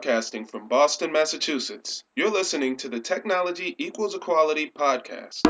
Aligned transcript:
Broadcasting 0.00 0.44
from 0.44 0.68
Boston, 0.68 1.10
Massachusetts, 1.10 2.04
you're 2.14 2.30
listening 2.30 2.76
to 2.76 2.88
the 2.88 3.00
Technology 3.00 3.74
Equals 3.78 4.14
Equality 4.14 4.70
podcast. 4.70 5.40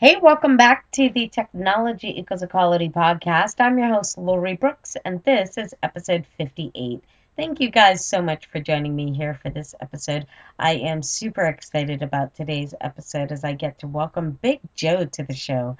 Hey, 0.00 0.16
welcome 0.20 0.56
back 0.56 0.90
to 0.90 1.08
the 1.08 1.28
Technology 1.28 2.18
Equals 2.18 2.42
Equality 2.42 2.88
podcast. 2.88 3.60
I'm 3.60 3.78
your 3.78 3.94
host, 3.94 4.18
Lori 4.18 4.56
Brooks, 4.56 4.96
and 5.04 5.22
this 5.22 5.56
is 5.56 5.72
episode 5.84 6.26
58. 6.36 7.04
Thank 7.36 7.60
you 7.60 7.70
guys 7.70 8.04
so 8.04 8.20
much 8.20 8.46
for 8.46 8.58
joining 8.58 8.96
me 8.96 9.14
here 9.14 9.34
for 9.34 9.50
this 9.50 9.72
episode. 9.80 10.26
I 10.58 10.72
am 10.72 11.04
super 11.04 11.44
excited 11.44 12.02
about 12.02 12.34
today's 12.34 12.74
episode 12.80 13.30
as 13.30 13.44
I 13.44 13.52
get 13.52 13.78
to 13.80 13.86
welcome 13.86 14.36
Big 14.42 14.58
Joe 14.74 15.04
to 15.04 15.22
the 15.22 15.34
show. 15.34 15.76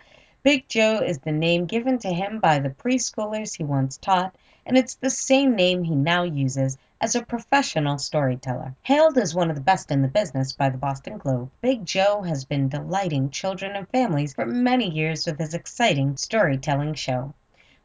Big 0.46 0.68
Joe 0.68 1.00
is 1.00 1.18
the 1.18 1.32
name 1.32 1.66
given 1.66 1.98
to 1.98 2.08
him 2.08 2.38
by 2.38 2.60
the 2.60 2.70
preschoolers 2.70 3.56
he 3.56 3.64
once 3.64 3.96
taught, 3.96 4.32
and 4.64 4.78
it's 4.78 4.94
the 4.94 5.10
same 5.10 5.56
name 5.56 5.82
he 5.82 5.96
now 5.96 6.22
uses 6.22 6.78
as 7.00 7.16
a 7.16 7.24
professional 7.24 7.98
storyteller. 7.98 8.72
Hailed 8.82 9.18
as 9.18 9.34
one 9.34 9.50
of 9.50 9.56
the 9.56 9.60
best 9.60 9.90
in 9.90 10.02
the 10.02 10.06
business 10.06 10.52
by 10.52 10.70
the 10.70 10.78
Boston 10.78 11.18
Globe, 11.18 11.50
Big 11.60 11.84
Joe 11.84 12.22
has 12.22 12.44
been 12.44 12.68
delighting 12.68 13.30
children 13.30 13.74
and 13.74 13.88
families 13.88 14.34
for 14.34 14.46
many 14.46 14.88
years 14.88 15.26
with 15.26 15.40
his 15.40 15.52
exciting 15.52 16.16
storytelling 16.16 16.94
show. 16.94 17.34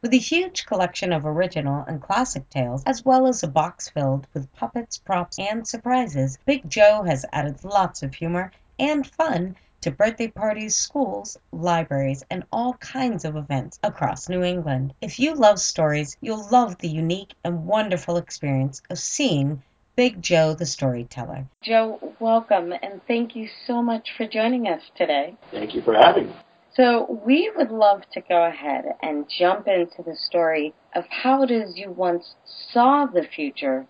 With 0.00 0.14
a 0.14 0.18
huge 0.18 0.64
collection 0.64 1.12
of 1.12 1.26
original 1.26 1.84
and 1.88 2.00
classic 2.00 2.48
tales, 2.48 2.84
as 2.84 3.04
well 3.04 3.26
as 3.26 3.42
a 3.42 3.48
box 3.48 3.88
filled 3.88 4.28
with 4.32 4.54
puppets, 4.54 4.98
props, 4.98 5.36
and 5.40 5.66
surprises, 5.66 6.38
Big 6.46 6.70
Joe 6.70 7.02
has 7.02 7.26
added 7.32 7.64
lots 7.64 8.04
of 8.04 8.14
humor 8.14 8.52
and 8.78 9.04
fun 9.04 9.56
to 9.82 9.90
birthday 9.90 10.28
parties, 10.28 10.76
schools, 10.76 11.36
libraries, 11.50 12.22
and 12.30 12.44
all 12.52 12.74
kinds 12.74 13.24
of 13.24 13.36
events 13.36 13.78
across 13.82 14.28
New 14.28 14.42
England. 14.42 14.94
If 15.00 15.18
you 15.18 15.34
love 15.34 15.58
stories, 15.58 16.16
you'll 16.20 16.48
love 16.50 16.78
the 16.78 16.88
unique 16.88 17.34
and 17.44 17.66
wonderful 17.66 18.16
experience 18.16 18.80
of 18.90 18.98
seeing 18.98 19.62
Big 19.96 20.22
Joe 20.22 20.54
the 20.54 20.66
Storyteller. 20.66 21.46
Joe, 21.62 22.14
welcome 22.20 22.72
and 22.82 23.00
thank 23.06 23.34
you 23.36 23.48
so 23.66 23.82
much 23.82 24.08
for 24.16 24.26
joining 24.26 24.68
us 24.68 24.82
today. 24.96 25.36
Thank 25.50 25.74
you 25.74 25.82
for 25.82 25.94
having 25.94 26.28
me. 26.28 26.36
So, 26.74 27.20
we 27.26 27.52
would 27.54 27.70
love 27.70 28.00
to 28.14 28.22
go 28.22 28.44
ahead 28.44 28.84
and 29.02 29.28
jump 29.28 29.68
into 29.68 30.02
the 30.02 30.16
story 30.16 30.72
of 30.94 31.04
how 31.10 31.42
it 31.42 31.50
is 31.50 31.76
you 31.76 31.90
once 31.90 32.34
saw 32.72 33.04
the 33.04 33.24
future 33.24 33.86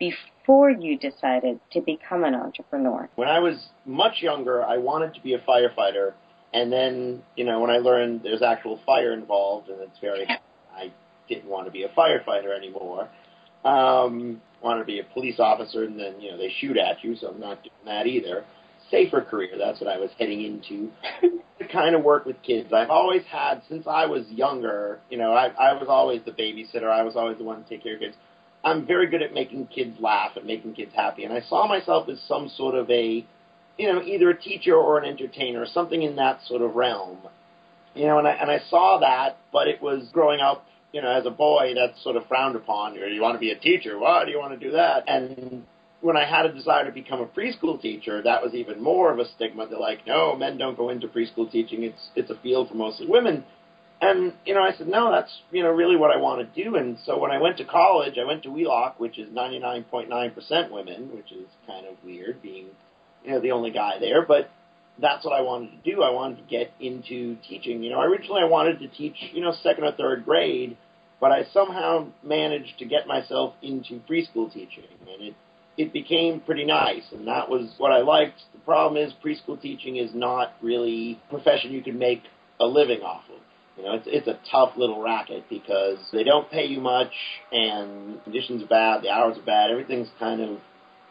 before 0.00 0.33
you 0.46 0.98
decided 0.98 1.60
to 1.72 1.80
become 1.80 2.24
an 2.24 2.34
entrepreneur? 2.34 3.08
When 3.16 3.28
I 3.28 3.40
was 3.40 3.66
much 3.86 4.22
younger, 4.22 4.62
I 4.62 4.78
wanted 4.78 5.14
to 5.14 5.20
be 5.20 5.34
a 5.34 5.38
firefighter. 5.38 6.12
And 6.52 6.72
then, 6.72 7.22
you 7.36 7.44
know, 7.44 7.60
when 7.60 7.70
I 7.70 7.78
learned 7.78 8.22
there's 8.22 8.42
actual 8.42 8.78
fire 8.86 9.12
involved 9.12 9.68
and 9.68 9.80
it's 9.80 9.98
very, 10.00 10.26
I 10.72 10.92
didn't 11.28 11.48
want 11.48 11.66
to 11.66 11.72
be 11.72 11.82
a 11.82 11.88
firefighter 11.88 12.56
anymore. 12.56 13.08
Um, 13.64 14.40
wanted 14.62 14.80
to 14.80 14.86
be 14.86 15.00
a 15.00 15.04
police 15.04 15.40
officer 15.40 15.84
and 15.84 15.98
then, 15.98 16.20
you 16.20 16.30
know, 16.30 16.38
they 16.38 16.52
shoot 16.60 16.76
at 16.76 17.02
you, 17.02 17.16
so 17.16 17.28
I'm 17.28 17.40
not 17.40 17.62
doing 17.62 17.86
that 17.86 18.06
either. 18.06 18.44
Safer 18.90 19.22
career, 19.22 19.52
that's 19.58 19.80
what 19.80 19.88
I 19.88 19.98
was 19.98 20.10
heading 20.18 20.44
into. 20.44 20.90
to 21.58 21.68
kind 21.68 21.94
of 21.94 22.02
work 22.02 22.24
with 22.24 22.40
kids. 22.42 22.72
I've 22.72 22.90
always 22.90 23.22
had, 23.30 23.62
since 23.68 23.86
I 23.86 24.06
was 24.06 24.26
younger, 24.28 25.00
you 25.10 25.18
know, 25.18 25.32
I, 25.32 25.48
I 25.48 25.72
was 25.74 25.86
always 25.88 26.22
the 26.24 26.32
babysitter. 26.32 26.90
I 26.90 27.02
was 27.02 27.16
always 27.16 27.38
the 27.38 27.44
one 27.44 27.62
to 27.62 27.68
take 27.68 27.82
care 27.82 27.94
of 27.94 28.00
kids. 28.00 28.16
I'm 28.64 28.86
very 28.86 29.06
good 29.08 29.22
at 29.22 29.34
making 29.34 29.66
kids 29.66 29.96
laugh 30.00 30.36
and 30.36 30.46
making 30.46 30.74
kids 30.74 30.92
happy. 30.94 31.24
And 31.24 31.32
I 31.32 31.42
saw 31.42 31.68
myself 31.68 32.08
as 32.08 32.18
some 32.26 32.48
sort 32.48 32.74
of 32.74 32.90
a, 32.90 33.24
you 33.76 33.92
know, 33.92 34.02
either 34.02 34.30
a 34.30 34.40
teacher 34.40 34.74
or 34.74 34.98
an 34.98 35.04
entertainer, 35.04 35.66
something 35.66 36.02
in 36.02 36.16
that 36.16 36.40
sort 36.46 36.62
of 36.62 36.74
realm. 36.74 37.18
You 37.94 38.06
know, 38.06 38.18
and 38.18 38.26
I 38.26 38.32
and 38.32 38.50
I 38.50 38.60
saw 38.70 38.98
that, 39.00 39.38
but 39.52 39.68
it 39.68 39.80
was 39.80 40.08
growing 40.12 40.40
up, 40.40 40.66
you 40.92 41.02
know, 41.02 41.10
as 41.10 41.26
a 41.26 41.30
boy, 41.30 41.74
that's 41.76 42.02
sort 42.02 42.16
of 42.16 42.26
frowned 42.26 42.56
upon. 42.56 42.94
You, 42.94 43.06
you 43.06 43.20
want 43.20 43.34
to 43.34 43.38
be 43.38 43.50
a 43.50 43.58
teacher? 43.58 43.98
Why 43.98 44.24
do 44.24 44.30
you 44.30 44.38
want 44.38 44.58
to 44.58 44.66
do 44.66 44.72
that? 44.72 45.04
And 45.06 45.64
when 46.00 46.16
I 46.16 46.24
had 46.24 46.44
a 46.44 46.52
desire 46.52 46.84
to 46.84 46.92
become 46.92 47.20
a 47.20 47.26
preschool 47.26 47.80
teacher, 47.80 48.20
that 48.22 48.42
was 48.42 48.52
even 48.54 48.82
more 48.82 49.12
of 49.12 49.18
a 49.18 49.24
stigma. 49.36 49.68
They're 49.68 49.78
like, 49.78 50.06
no, 50.06 50.34
men 50.36 50.58
don't 50.58 50.76
go 50.76 50.90
into 50.90 51.06
preschool 51.06 51.50
teaching. 51.50 51.84
It's 51.84 52.10
it's 52.16 52.30
a 52.30 52.36
field 52.42 52.68
for 52.68 52.74
mostly 52.74 53.06
women. 53.06 53.44
And, 54.00 54.34
you 54.44 54.54
know, 54.54 54.62
I 54.62 54.72
said, 54.76 54.88
no, 54.88 55.10
that's, 55.10 55.30
you 55.50 55.62
know, 55.62 55.70
really 55.70 55.96
what 55.96 56.10
I 56.10 56.18
want 56.18 56.54
to 56.54 56.64
do. 56.64 56.76
And 56.76 56.98
so 57.06 57.18
when 57.18 57.30
I 57.30 57.40
went 57.40 57.56
to 57.58 57.64
college, 57.64 58.18
I 58.18 58.24
went 58.24 58.42
to 58.42 58.50
Wheelock, 58.50 59.00
which 59.00 59.18
is 59.18 59.30
99.9% 59.30 60.70
women, 60.70 61.10
which 61.14 61.32
is 61.32 61.46
kind 61.66 61.86
of 61.86 61.94
weird 62.04 62.42
being, 62.42 62.66
you 63.24 63.30
know, 63.30 63.40
the 63.40 63.52
only 63.52 63.70
guy 63.70 63.98
there. 63.98 64.26
But 64.26 64.50
that's 65.00 65.24
what 65.24 65.32
I 65.32 65.40
wanted 65.40 65.70
to 65.70 65.90
do. 65.90 66.02
I 66.02 66.10
wanted 66.10 66.36
to 66.36 66.44
get 66.44 66.72
into 66.80 67.36
teaching. 67.48 67.82
You 67.82 67.90
know, 67.90 68.00
originally 68.00 68.42
I 68.42 68.46
wanted 68.46 68.78
to 68.80 68.88
teach, 68.88 69.16
you 69.32 69.40
know, 69.40 69.54
second 69.62 69.84
or 69.84 69.92
third 69.92 70.24
grade, 70.24 70.76
but 71.20 71.32
I 71.32 71.44
somehow 71.52 72.08
managed 72.22 72.78
to 72.78 72.84
get 72.84 73.06
myself 73.06 73.54
into 73.62 74.00
preschool 74.08 74.52
teaching. 74.52 74.84
And 75.00 75.28
it, 75.28 75.34
it 75.76 75.92
became 75.92 76.40
pretty 76.40 76.64
nice, 76.64 77.02
and 77.12 77.26
that 77.26 77.48
was 77.48 77.72
what 77.78 77.90
I 77.90 78.02
liked. 78.02 78.40
The 78.52 78.60
problem 78.60 79.02
is 79.02 79.12
preschool 79.24 79.60
teaching 79.60 79.96
is 79.96 80.10
not 80.14 80.52
really 80.62 81.18
a 81.26 81.30
profession 81.30 81.72
you 81.72 81.82
can 81.82 81.98
make 81.98 82.22
a 82.60 82.66
living 82.66 83.00
off 83.00 83.24
of. 83.30 83.40
You 83.76 83.82
know, 83.84 83.94
it's 83.94 84.06
it's 84.06 84.28
a 84.28 84.38
tough 84.50 84.76
little 84.76 85.02
racket 85.02 85.44
because 85.50 85.98
they 86.12 86.22
don't 86.22 86.50
pay 86.50 86.66
you 86.66 86.80
much, 86.80 87.12
and 87.50 88.22
conditions 88.22 88.62
are 88.62 88.66
bad, 88.66 89.02
the 89.02 89.10
hours 89.10 89.36
are 89.36 89.42
bad, 89.42 89.70
everything's 89.70 90.08
kind 90.18 90.40
of 90.40 90.58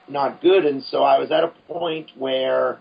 not 0.07 0.41
good. 0.41 0.65
And 0.65 0.83
so 0.83 1.03
I 1.03 1.19
was 1.19 1.31
at 1.31 1.43
a 1.43 1.51
point 1.67 2.11
where 2.17 2.79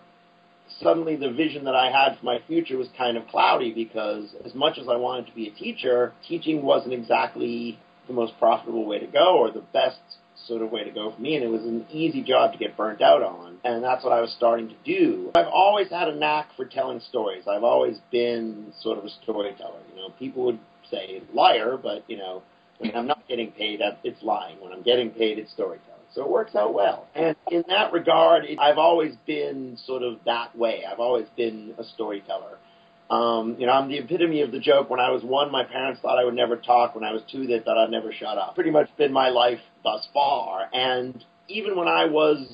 suddenly 0.81 1.16
the 1.16 1.31
vision 1.31 1.65
that 1.65 1.75
I 1.75 1.91
had 1.91 2.19
for 2.19 2.25
my 2.25 2.38
future 2.47 2.76
was 2.76 2.88
kind 2.97 3.16
of 3.16 3.26
cloudy 3.28 3.72
because 3.72 4.34
as 4.44 4.54
much 4.54 4.78
as 4.78 4.88
I 4.88 4.97
wanted 4.97 5.26
to 5.26 5.34
be 5.34 5.48
a 5.48 5.53
teacher, 5.53 6.12
teaching 6.26 6.62
wasn't 6.62 6.94
exactly 6.94 7.78
the 8.06 8.12
most 8.12 8.38
profitable 8.38 8.87
way 8.87 8.99
to 8.99 9.06
go 9.06 9.37
or 9.37 9.50
the 9.50 9.64
best 9.72 9.99
sort 10.47 10.62
of 10.62 10.70
way 10.70 10.84
to 10.84 10.91
go 10.91 11.12
for 11.12 11.20
me, 11.20 11.36
and 11.36 11.44
it 11.44 11.48
was 11.48 11.62
an 11.62 11.86
easy 11.91 12.22
job 12.22 12.53
to 12.53 12.58
get 12.58 12.76
burnt 12.76 13.00
out 13.00 13.22
on, 13.22 13.58
and 13.64 13.82
that's 13.82 14.04
what 14.04 14.12
I 14.12 14.20
was 14.20 14.32
starting 14.36 14.69
to 14.69 14.75
do. 14.84 15.30
I've 15.34 15.47
always 15.47 15.91
had 15.91 16.08
a 16.08 16.14
knack 16.14 16.48
for 16.56 16.64
telling 16.64 17.00
stories. 17.00 17.44
I've 17.48 17.64
always 17.64 17.98
been 18.10 18.72
sort 18.81 18.98
of 18.98 19.04
a 19.04 19.10
storyteller. 19.22 19.81
You 19.91 20.02
know, 20.02 20.08
people 20.19 20.44
would 20.44 20.58
say 20.91 21.22
liar, 21.32 21.76
but 21.82 22.04
you 22.08 22.16
know, 22.19 22.42
when 22.78 22.97
I'm 22.97 23.06
not 23.06 23.26
getting 23.28 23.52
paid, 23.52 23.81
it's 24.02 24.22
lying. 24.22 24.60
When 24.60 24.72
I'm 24.72 24.82
getting 24.82 25.10
paid, 25.10 25.38
it's 25.38 25.52
storytelling. 25.52 25.88
So 26.14 26.22
it 26.22 26.28
works 26.28 26.54
out 26.54 26.75
well. 26.75 27.06
And 27.14 27.34
in 27.50 27.64
that 27.69 27.92
regard, 27.92 28.44
I've 28.60 28.76
always 28.76 29.14
been 29.26 29.78
sort 29.86 30.02
of 30.02 30.19
that 30.26 30.54
way. 30.56 30.84
I've 30.91 31.00
always 31.00 31.26
been 31.36 31.75
a 31.78 31.84
storyteller. 31.84 32.58
Um, 33.12 33.56
you 33.59 33.67
know, 33.67 33.73
I'm 33.73 33.91
the 33.91 33.99
epitome 33.99 34.41
of 34.41 34.53
the 34.53 34.59
joke. 34.59 34.89
When 34.89 34.99
I 34.99 35.11
was 35.11 35.23
one, 35.23 35.53
my 35.53 35.65
parents 35.65 36.00
thought 36.00 36.19
I 36.19 36.25
would 36.25 36.33
never 36.33 36.56
talk. 36.56 36.95
When 36.95 37.05
I 37.05 37.12
was 37.12 37.21
two, 37.31 37.47
they 37.47 37.59
thought 37.59 37.77
I'd 37.77 37.91
never 37.91 38.11
shut 38.11 38.39
up. 38.39 38.55
Pretty 38.55 38.71
much 38.71 38.89
been 38.97 39.12
my 39.12 39.28
life 39.28 39.59
thus 39.84 40.09
far. 40.15 40.67
And 40.73 41.23
even 41.47 41.77
when 41.77 41.89
I 41.89 42.06
was, 42.06 42.50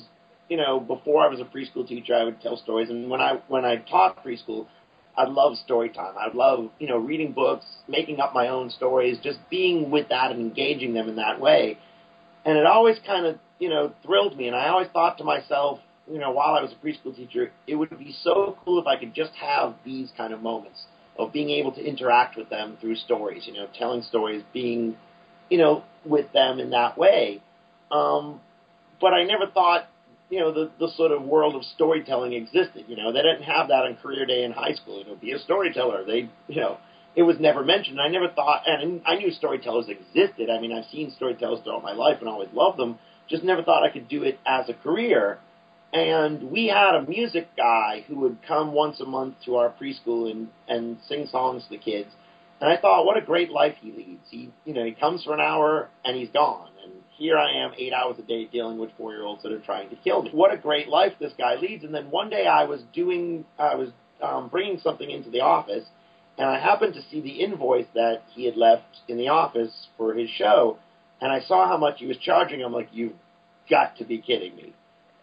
you 0.49 0.57
know, 0.57 0.81
before 0.81 1.23
I 1.23 1.29
was 1.29 1.39
a 1.39 1.45
preschool 1.45 1.87
teacher, 1.87 2.13
I 2.13 2.25
would 2.25 2.41
tell 2.41 2.57
stories. 2.57 2.89
And 2.89 3.09
when 3.09 3.21
I 3.21 3.39
when 3.47 3.63
I 3.63 3.77
taught 3.77 4.21
preschool, 4.21 4.67
I'd 5.17 5.29
love 5.29 5.55
story 5.59 5.91
time. 5.91 6.15
I'd 6.19 6.35
love, 6.35 6.69
you 6.77 6.87
know, 6.89 6.97
reading 6.97 7.31
books, 7.31 7.65
making 7.87 8.19
up 8.19 8.33
my 8.33 8.49
own 8.49 8.69
stories, 8.69 9.17
just 9.23 9.39
being 9.49 9.89
with 9.89 10.09
that 10.09 10.31
and 10.31 10.41
engaging 10.41 10.93
them 10.93 11.07
in 11.07 11.15
that 11.15 11.39
way. 11.39 11.77
And 12.43 12.57
it 12.57 12.65
always 12.65 12.97
kind 13.07 13.25
of, 13.25 13.39
you 13.59 13.69
know, 13.69 13.93
thrilled 14.03 14.35
me. 14.35 14.47
And 14.47 14.57
I 14.57 14.67
always 14.67 14.89
thought 14.91 15.19
to 15.19 15.23
myself, 15.23 15.79
you 16.11 16.19
know, 16.19 16.31
while 16.31 16.55
I 16.55 16.61
was 16.61 16.71
a 16.71 16.85
preschool 16.85 17.15
teacher, 17.15 17.51
it 17.67 17.75
would 17.75 17.97
be 17.97 18.15
so 18.23 18.57
cool 18.65 18.79
if 18.79 18.87
I 18.87 18.97
could 18.97 19.13
just 19.13 19.31
have 19.33 19.75
these 19.85 20.09
kind 20.17 20.33
of 20.33 20.41
moments 20.41 20.85
of 21.17 21.33
being 21.33 21.49
able 21.49 21.71
to 21.73 21.83
interact 21.83 22.37
with 22.37 22.49
them 22.49 22.77
through 22.79 22.95
stories, 22.95 23.43
you 23.45 23.53
know, 23.53 23.67
telling 23.77 24.01
stories, 24.01 24.43
being, 24.53 24.95
you 25.49 25.57
know, 25.57 25.83
with 26.05 26.31
them 26.31 26.59
in 26.59 26.69
that 26.71 26.97
way. 26.97 27.41
Um, 27.91 28.39
but 29.01 29.13
I 29.13 29.23
never 29.23 29.45
thought, 29.47 29.87
you 30.29 30.39
know, 30.39 30.53
the, 30.53 30.71
the 30.79 30.89
sort 30.95 31.11
of 31.11 31.23
world 31.23 31.55
of 31.55 31.63
storytelling 31.63 32.33
existed. 32.33 32.85
You 32.87 32.95
know, 32.95 33.11
they 33.11 33.21
didn't 33.21 33.43
have 33.43 33.67
that 33.67 33.85
on 33.85 33.97
career 33.97 34.25
day 34.25 34.43
in 34.43 34.51
high 34.51 34.73
school. 34.73 34.99
You 34.99 35.05
know, 35.05 35.15
be 35.15 35.31
a 35.31 35.39
storyteller. 35.39 36.05
They, 36.05 36.29
you 36.47 36.61
know, 36.61 36.77
it 37.15 37.23
was 37.23 37.37
never 37.39 37.63
mentioned. 37.63 37.99
I 37.99 38.07
never 38.07 38.29
thought, 38.29 38.63
and 38.65 39.01
I 39.05 39.15
knew 39.15 39.31
storytellers 39.31 39.87
existed. 39.89 40.49
I 40.49 40.59
mean, 40.61 40.71
I've 40.71 40.89
seen 40.91 41.11
storytellers 41.15 41.59
throughout 41.63 41.83
my 41.83 41.93
life 41.93 42.17
and 42.19 42.29
always 42.29 42.49
loved 42.53 42.77
them. 42.77 42.99
Just 43.29 43.43
never 43.43 43.63
thought 43.63 43.83
I 43.83 43.91
could 43.91 44.07
do 44.07 44.23
it 44.23 44.39
as 44.45 44.69
a 44.69 44.73
career. 44.73 45.39
And 45.91 46.51
we 46.51 46.67
had 46.67 46.95
a 46.95 47.01
music 47.01 47.47
guy 47.57 48.05
who 48.07 48.19
would 48.19 48.37
come 48.47 48.73
once 48.73 48.99
a 48.99 49.05
month 49.05 49.35
to 49.45 49.55
our 49.55 49.73
preschool 49.81 50.29
and, 50.29 50.49
and 50.67 50.97
sing 51.07 51.27
songs 51.31 51.63
to 51.63 51.69
the 51.69 51.77
kids. 51.77 52.09
And 52.61 52.69
I 52.69 52.77
thought, 52.79 53.05
what 53.05 53.17
a 53.17 53.21
great 53.21 53.49
life 53.49 53.75
he 53.81 53.91
leads. 53.91 54.21
He, 54.29 54.51
you 54.65 54.73
know, 54.73 54.85
he 54.85 54.91
comes 54.91 55.23
for 55.23 55.33
an 55.33 55.39
hour 55.39 55.89
and 56.05 56.15
he's 56.15 56.29
gone. 56.29 56.69
And 56.83 56.93
here 57.17 57.37
I 57.37 57.63
am, 57.63 57.71
eight 57.77 57.93
hours 57.93 58.17
a 58.19 58.21
day, 58.21 58.45
dealing 58.45 58.77
with 58.77 58.91
four-year-olds 58.97 59.41
that 59.43 59.51
are 59.51 59.59
trying 59.59 59.89
to 59.89 59.95
kill 59.95 60.21
me. 60.21 60.29
What 60.31 60.53
a 60.53 60.57
great 60.57 60.89
life 60.89 61.13
this 61.19 61.33
guy 61.37 61.55
leads. 61.55 61.83
And 61.83 61.93
then 61.93 62.11
one 62.11 62.29
day 62.29 62.45
I 62.45 62.65
was 62.65 62.81
doing, 62.93 63.45
I 63.57 63.75
was 63.75 63.89
um, 64.21 64.49
bringing 64.49 64.79
something 64.79 65.09
into 65.09 65.29
the 65.29 65.41
office, 65.41 65.85
and 66.37 66.47
I 66.49 66.59
happened 66.59 66.93
to 66.93 67.01
see 67.09 67.21
the 67.21 67.41
invoice 67.43 67.87
that 67.95 68.23
he 68.33 68.45
had 68.45 68.57
left 68.57 68.99
in 69.07 69.17
the 69.17 69.29
office 69.29 69.87
for 69.97 70.13
his 70.13 70.29
show. 70.29 70.77
And 71.19 71.31
I 71.31 71.41
saw 71.41 71.67
how 71.67 71.77
much 71.77 71.95
he 71.99 72.05
was 72.05 72.17
charging. 72.17 72.61
I'm 72.63 72.73
like, 72.73 72.89
you've 72.91 73.13
got 73.69 73.97
to 73.97 74.05
be 74.05 74.19
kidding 74.21 74.55
me. 74.55 74.73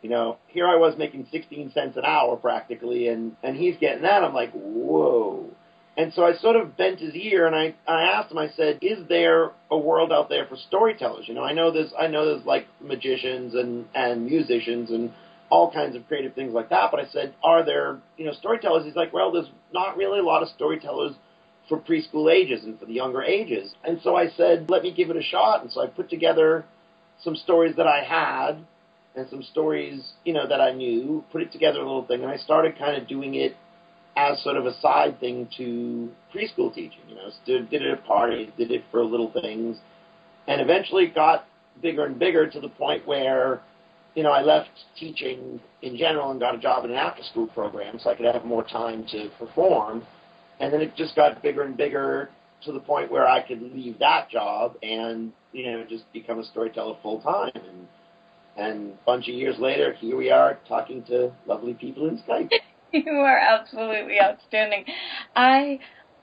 You 0.03 0.11
know, 0.11 0.37
here 0.47 0.69
I 0.69 0.77
was 0.77 0.97
making 0.97 1.27
16 1.33 1.73
cents 1.73 1.97
an 1.97 2.05
hour 2.05 2.37
practically, 2.37 3.09
and 3.09 3.37
and 3.43 3.57
he's 3.57 3.77
getting 3.79 4.03
that. 4.03 4.23
I'm 4.23 4.35
like, 4.35 4.53
whoa. 4.53 5.51
And 5.97 6.13
so 6.13 6.25
I 6.25 6.35
sort 6.35 6.57
of 6.57 6.77
bent 6.77 7.01
his 7.01 7.15
ear 7.15 7.47
and 7.47 7.57
I, 7.57 7.75
I 7.91 8.03
asked 8.03 8.31
him, 8.31 8.37
I 8.37 8.51
said, 8.55 8.81
is 8.83 9.09
there 9.09 9.53
a 9.71 9.79
world 9.79 10.13
out 10.13 10.29
there 10.29 10.45
for 10.47 10.57
storytellers? 10.57 11.27
You 11.27 11.33
know, 11.33 11.43
I 11.43 11.55
know 11.55 11.71
there's, 11.71 11.91
I 11.99 12.07
know 12.07 12.27
there's 12.27 12.45
like 12.45 12.67
magicians 12.83 13.55
and, 13.55 13.87
and 13.95 14.27
musicians 14.27 14.91
and 14.91 15.11
all 15.49 15.73
kinds 15.73 15.97
of 15.97 16.07
creative 16.07 16.35
things 16.35 16.53
like 16.53 16.69
that. 16.69 16.91
But 16.91 17.01
I 17.01 17.07
said, 17.07 17.35
are 17.43 17.65
there, 17.65 17.99
you 18.19 18.27
know, 18.27 18.33
storytellers? 18.33 18.85
He's 18.85 18.95
like, 18.95 19.15
well, 19.15 19.33
there's 19.33 19.51
not 19.73 19.97
really 19.97 20.19
a 20.19 20.23
lot 20.23 20.43
of 20.43 20.51
storytellers 20.51 21.15
for 21.67 21.79
preschool 21.79 22.31
ages 22.31 22.65
and 22.65 22.79
for 22.79 22.85
the 22.85 22.93
younger 22.93 23.23
ages. 23.23 23.75
And 23.83 23.99
so 24.03 24.17
I 24.17 24.29
said, 24.37 24.69
let 24.69 24.83
me 24.83 24.93
give 24.93 25.09
it 25.09 25.17
a 25.17 25.23
shot. 25.23 25.63
And 25.63 25.73
so 25.73 25.83
I 25.83 25.87
put 25.87 26.11
together 26.11 26.67
some 27.23 27.37
stories 27.37 27.77
that 27.77 27.87
I 27.87 28.05
had 28.05 28.67
and 29.17 29.29
some 29.31 29.43
stories, 29.43 30.13
you 30.25 30.33
know, 30.35 30.47
that 30.47 30.61
I 30.61 30.73
knew, 30.73 31.25
put 31.33 31.41
it 31.43 31.51
together 31.51 31.79
a 31.79 31.83
little 31.83 32.07
thing, 32.07 32.23
and 32.23 32.31
I 32.31 32.37
started 32.37 32.79
kind 32.79 33.01
of 33.01 33.09
doing 33.09 33.35
it 33.35 33.57
as 34.17 34.43
sort 34.43 34.57
of 34.57 34.67
a 34.67 34.79
side 34.81 35.19
thing 35.21 35.49
to 35.57 36.11
preschool 36.35 36.75
teaching. 36.75 37.01
You 37.09 37.17
know, 37.17 37.31
did, 37.47 37.71
did 37.71 37.83
it 37.83 37.93
at 37.93 38.05
parties, 38.05 38.51
did 38.57 38.71
it 38.71 38.85
for 38.91 39.03
little 39.05 39.33
things, 39.33 39.79
and 40.47 40.61
eventually 40.61 41.07
got 41.07 41.47
bigger 41.83 42.05
and 42.05 42.19
bigger 42.19 42.49
to 42.49 42.61
the 42.61 42.69
point 42.69 43.07
where, 43.07 43.63
you 44.15 44.23
know, 44.23 44.31
I 44.31 44.43
left 44.43 44.71
teaching 44.99 45.61
in 45.83 45.97
general 45.97 46.31
and 46.31 46.41
got 46.41 46.55
a 46.55 46.59
job 46.59 46.85
in 46.85 46.91
an 46.91 46.97
after-school 46.97 47.49
program 47.49 47.99
so 47.99 48.11
I 48.11 48.15
could 48.15 48.27
have 48.27 48.45
more 48.45 48.65
time 48.65 49.07
to 49.13 49.31
perform. 49.39 50.07
And 50.61 50.73
then 50.73 50.81
it 50.81 50.97
just 50.97 51.15
got 51.17 51.43
bigger 51.43 51.63
and 51.63 51.77
bigger 51.77 52.31
to 52.65 52.73
the 52.73 52.81
point 52.81 53.11
where 53.11 53.27
I 53.27 53.47
could 53.47 53.61
leave 53.61 53.99
that 53.99 54.31
job 54.31 54.77
and, 54.83 55.33
you 55.53 55.71
know, 55.71 55.85
just 55.87 56.11
become 56.15 56.39
a 56.39 56.45
storyteller 56.45 56.97
full 57.03 57.21
time. 57.21 57.53
And, 57.55 57.87
and 58.57 58.93
a 58.93 59.05
bunch 59.05 59.29
of 59.29 59.35
years 59.35 59.59
later, 59.59 59.93
here 59.95 60.17
we 60.17 60.31
are 60.31 60.59
talking 60.69 61.03
to 61.05 61.33
lovely 61.47 61.75
people 61.75 62.09
in 62.09 62.19
Skype. 62.19 62.51
you 62.93 63.13
are 63.13 63.39
absolutely 63.39 64.21
outstanding. 64.21 64.85
I 65.35 65.81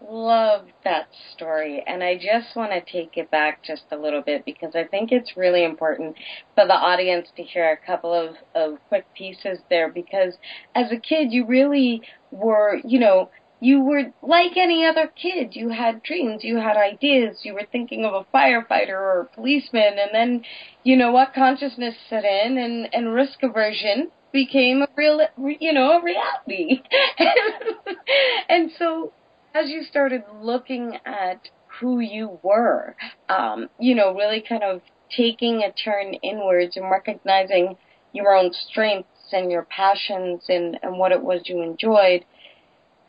love 0.09 0.65
that 0.83 1.07
story 1.33 1.83
and 1.87 2.03
I 2.03 2.15
just 2.15 2.55
want 2.55 2.71
to 2.71 2.91
take 2.91 3.15
it 3.15 3.31
back 3.31 3.63
just 3.63 3.83
a 3.91 3.97
little 3.97 4.21
bit 4.21 4.43
because 4.45 4.75
I 4.75 4.83
think 4.83 5.11
it's 5.11 5.37
really 5.37 5.63
important 5.63 6.17
for 6.55 6.65
the 6.65 6.73
audience 6.73 7.29
to 7.37 7.43
hear 7.43 7.71
a 7.71 7.85
couple 7.85 8.13
of, 8.13 8.35
of 8.55 8.79
quick 8.89 9.05
pieces 9.15 9.59
there 9.69 9.89
because 9.89 10.33
as 10.75 10.91
a 10.91 10.97
kid 10.97 11.31
you 11.31 11.45
really 11.45 12.01
were, 12.31 12.81
you 12.83 12.99
know, 12.99 13.29
you 13.63 13.79
were 13.79 14.11
like 14.21 14.57
any 14.57 14.85
other 14.85 15.07
kid. 15.07 15.55
You 15.55 15.69
had 15.69 16.03
dreams, 16.03 16.43
you 16.43 16.57
had 16.57 16.75
ideas, 16.75 17.39
you 17.43 17.53
were 17.53 17.67
thinking 17.71 18.03
of 18.03 18.13
a 18.13 18.25
firefighter 18.35 18.89
or 18.89 19.21
a 19.21 19.35
policeman 19.35 19.95
and 19.97 20.09
then 20.13 20.43
you 20.83 20.97
know 20.97 21.11
what 21.11 21.33
consciousness 21.33 21.95
set 22.09 22.25
in 22.25 22.57
and, 22.57 22.89
and 22.93 23.13
risk 23.13 23.41
aversion 23.41 24.11
became 24.33 24.81
a 24.81 24.87
real, 24.97 25.21
you 25.59 25.71
know, 25.71 25.99
a 25.99 26.03
reality. 26.03 26.81
and 28.49 28.71
so 28.77 29.13
as 29.55 29.69
you 29.69 29.83
started 29.83 30.23
looking 30.41 30.97
at 31.05 31.47
who 31.79 31.99
you 31.99 32.39
were, 32.43 32.95
um, 33.29 33.69
you 33.79 33.95
know, 33.95 34.13
really 34.13 34.43
kind 34.47 34.63
of 34.63 34.81
taking 35.15 35.61
a 35.63 35.71
turn 35.71 36.15
inwards 36.15 36.75
and 36.75 36.89
recognizing 36.89 37.77
your 38.11 38.35
own 38.35 38.51
strengths 38.51 39.07
and 39.31 39.51
your 39.51 39.63
passions 39.69 40.43
and, 40.49 40.77
and 40.81 40.97
what 40.97 41.11
it 41.11 41.23
was 41.23 41.41
you 41.45 41.61
enjoyed, 41.61 42.25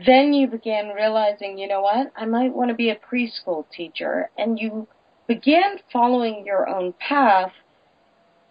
then 0.05 0.33
you 0.33 0.49
began 0.49 0.89
realizing, 0.89 1.59
you 1.59 1.69
know 1.69 1.83
what, 1.83 2.13
I 2.17 2.25
might 2.25 2.55
want 2.55 2.71
to 2.71 2.75
be 2.75 2.91
a 2.91 2.97
preschool 2.97 3.65
teacher. 3.71 4.31
And 4.37 4.59
you 4.59 4.89
began 5.27 5.79
following 5.93 6.45
your 6.45 6.69
own 6.69 6.95
path 6.99 7.53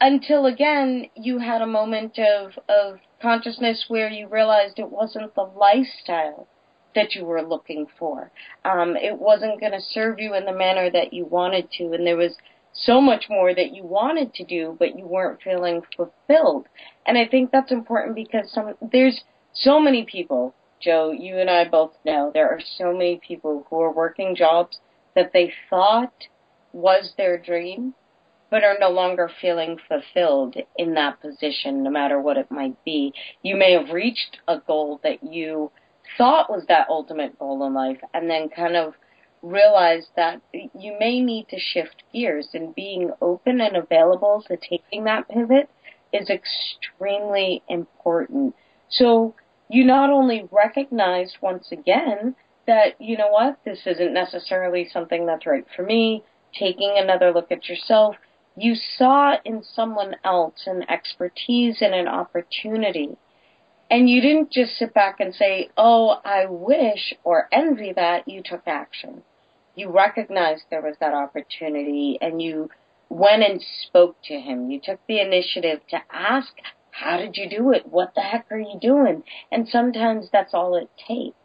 until 0.02 0.46
again 0.46 1.06
you 1.16 1.40
had 1.40 1.62
a 1.62 1.68
moment 1.68 2.20
of 2.20 2.52
of 2.68 3.00
consciousness 3.22 3.86
where 3.88 4.10
you 4.10 4.28
realized 4.28 4.78
it 4.78 4.90
wasn't 4.90 5.34
the 5.36 5.50
lifestyle 5.58 6.48
that 6.94 7.16
you 7.16 7.26
were 7.26 7.42
looking 7.42 7.88
for. 7.98 8.30
Um, 8.66 8.96
it 8.96 9.18
wasn't 9.18 9.60
going 9.60 9.72
to 9.72 9.82
serve 9.82 10.20
you 10.20 10.36
in 10.36 10.46
the 10.46 10.54
manner 10.54 10.92
that 10.92 11.14
you 11.14 11.26
wanted 11.26 11.72
to, 11.78 11.94
and 11.94 12.06
there 12.06 12.18
was 12.18 12.36
so 12.74 13.00
much 13.00 13.26
more 13.30 13.54
that 13.54 13.74
you 13.74 13.84
wanted 13.84 14.34
to 14.34 14.44
do, 14.44 14.76
but 14.78 14.98
you 14.98 15.08
weren't 15.08 15.42
feeling 15.42 15.82
fulfilled. 15.96 16.68
And 17.06 17.18
I 17.18 17.26
think 17.26 17.52
that's 17.52 17.72
important 17.72 18.16
because 18.16 18.52
some 18.52 18.74
there's 18.92 19.22
so 19.54 19.80
many 19.80 20.04
people, 20.04 20.54
Joe. 20.84 21.12
You 21.12 21.38
and 21.38 21.50
I 21.50 21.68
both 21.68 21.94
know 22.06 22.32
there 22.34 22.50
are 22.50 22.62
so 22.78 22.92
many 22.92 23.20
people 23.26 23.66
who 23.70 23.82
are 23.82 23.92
working 23.92 24.36
jobs 24.36 24.78
that 25.16 25.32
they 25.34 25.54
thought 25.70 26.28
was 26.74 27.14
their 27.18 27.38
dream, 27.38 27.94
but 28.50 28.64
are 28.64 28.78
no 28.80 28.90
longer 28.90 29.30
feeling 29.42 29.78
fulfilled 29.88 30.56
in 30.78 30.94
that 30.96 31.22
position, 31.22 31.84
no 31.84 31.90
matter 31.90 32.20
what 32.20 32.38
it 32.38 32.52
might 32.52 32.84
be. 32.84 33.14
You 33.42 33.56
may 33.56 33.74
have 33.74 33.94
reached 33.94 34.40
a 34.48 34.60
goal 34.60 35.00
that 35.04 35.24
you 35.24 35.72
thought 36.18 36.50
was 36.50 36.66
that 36.68 36.90
ultimate 36.90 37.38
goal 37.40 37.66
in 37.66 37.74
life 37.74 38.00
and 38.14 38.30
then 38.30 38.50
kind 38.50 38.76
of 38.76 38.94
realized 39.42 40.08
that 40.16 40.42
you 40.54 40.96
may 41.00 41.20
need 41.20 41.48
to 41.50 41.60
shift 41.60 42.04
gears 42.14 42.48
and 42.54 42.74
being 42.76 43.12
open 43.22 43.62
and 43.62 43.76
available 43.76 44.44
to 44.48 44.58
taking 44.58 45.04
that 45.04 45.28
pivot 45.28 45.70
is 46.14 46.30
extremely 46.30 47.62
important. 47.68 48.56
So 48.90 49.36
you 49.74 49.84
not 49.84 50.10
only 50.10 50.48
recognized 50.52 51.38
once 51.42 51.72
again 51.72 52.36
that, 52.68 53.00
you 53.00 53.18
know 53.18 53.30
what, 53.30 53.58
this 53.66 53.80
isn't 53.86 54.14
necessarily 54.14 54.88
something 54.88 55.26
that's 55.26 55.46
right 55.48 55.66
for 55.76 55.84
me, 55.84 56.24
taking 56.58 56.94
another 56.98 57.32
look 57.32 57.52
at 57.52 57.68
yourself, 57.68 58.16
you 58.56 58.76
saw 58.76 59.36
in 59.44 59.64
someone 59.64 60.16
else 60.24 60.68
an 60.68 60.84
expertise 60.90 61.78
and 61.82 61.96
an 61.96 62.08
opportunity. 62.08 63.18
And 63.90 64.08
you 64.08 64.22
didn't 64.22 64.52
just 64.52 64.78
sit 64.78 64.94
back 64.94 65.20
and 65.20 65.34
say, 65.34 65.70
oh, 65.76 66.20
I 66.24 66.46
wish 66.46 67.14
or 67.24 67.48
envy 67.52 67.94
that, 67.96 68.28
you 68.28 68.42
took 68.44 68.62
action. 68.68 69.24
You 69.76 69.90
recognized 69.90 70.64
there 70.70 70.82
was 70.82 70.96
that 71.00 71.16
opportunity 71.16 72.20
and 72.22 72.40
you 72.40 72.70
went 73.10 73.44
and 73.44 73.60
spoke 73.88 74.18
to 74.26 74.36
him. 74.36 74.70
You 74.70 74.80
took 74.84 75.00
the 75.08 75.20
initiative 75.20 75.82
to 75.90 75.98
ask, 76.12 76.54
how 76.94 77.18
did 77.18 77.36
you 77.36 77.50
do 77.50 77.72
it? 77.72 77.88
What 77.88 78.14
the 78.16 78.22
heck 78.22 78.52
are 78.52 78.60
you 78.60 78.78
doing? 78.80 79.24
And 79.52 79.68
sometimes 79.68 80.28
that's 80.32 80.54
all 80.54 80.76
it 80.76 80.90
takes 81.08 81.36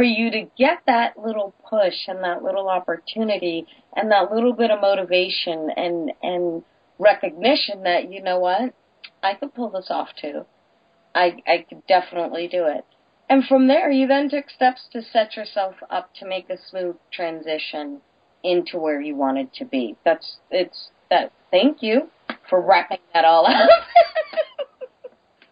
for 0.00 0.04
you 0.04 0.30
to 0.30 0.50
get 0.56 0.78
that 0.86 1.18
little 1.18 1.52
push 1.68 2.08
and 2.08 2.24
that 2.24 2.42
little 2.42 2.70
opportunity 2.70 3.66
and 3.94 4.10
that 4.10 4.32
little 4.32 4.54
bit 4.54 4.70
of 4.70 4.80
motivation 4.80 5.68
and 5.76 6.10
and 6.22 6.62
recognition 6.98 7.82
that 7.82 8.10
you 8.10 8.22
know 8.22 8.38
what 8.38 8.74
I 9.22 9.34
could 9.34 9.54
pull 9.54 9.68
this 9.68 9.88
off 9.90 10.08
too. 10.18 10.46
I 11.14 11.36
I 11.46 11.66
could 11.68 11.86
definitely 11.86 12.48
do 12.48 12.64
it. 12.64 12.86
And 13.28 13.44
from 13.44 13.68
there, 13.68 13.90
you 13.90 14.06
then 14.06 14.30
took 14.30 14.48
steps 14.48 14.88
to 14.94 15.02
set 15.02 15.36
yourself 15.36 15.74
up 15.90 16.14
to 16.14 16.26
make 16.26 16.48
a 16.48 16.56
smooth 16.70 16.96
transition 17.12 18.00
into 18.42 18.78
where 18.78 19.02
you 19.02 19.14
wanted 19.16 19.52
to 19.54 19.66
be. 19.66 19.96
That's 20.02 20.38
it's 20.50 20.88
that. 21.10 21.30
Thank 21.50 21.82
you 21.82 22.08
for 22.48 22.60
wrapping 22.60 23.00
that 23.12 23.26
all 23.26 23.46
up. 23.46 23.68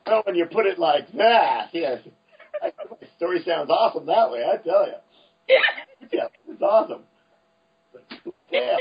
well, 0.09 0.23
when 0.27 0.35
you 0.35 0.47
put 0.47 0.67
it 0.67 0.79
like 0.79 1.11
that, 1.12 1.69
yes. 1.73 2.00
my 2.62 2.71
story 3.17 3.43
sounds 3.45 3.71
awesome 3.71 4.07
that 4.07 4.31
way. 4.31 4.45
I 4.45 4.57
tell 4.57 4.87
you. 4.87 4.95
yeah, 6.12 6.29
it's 6.49 6.62
awesome. 6.62 7.03
yeah. 8.50 8.77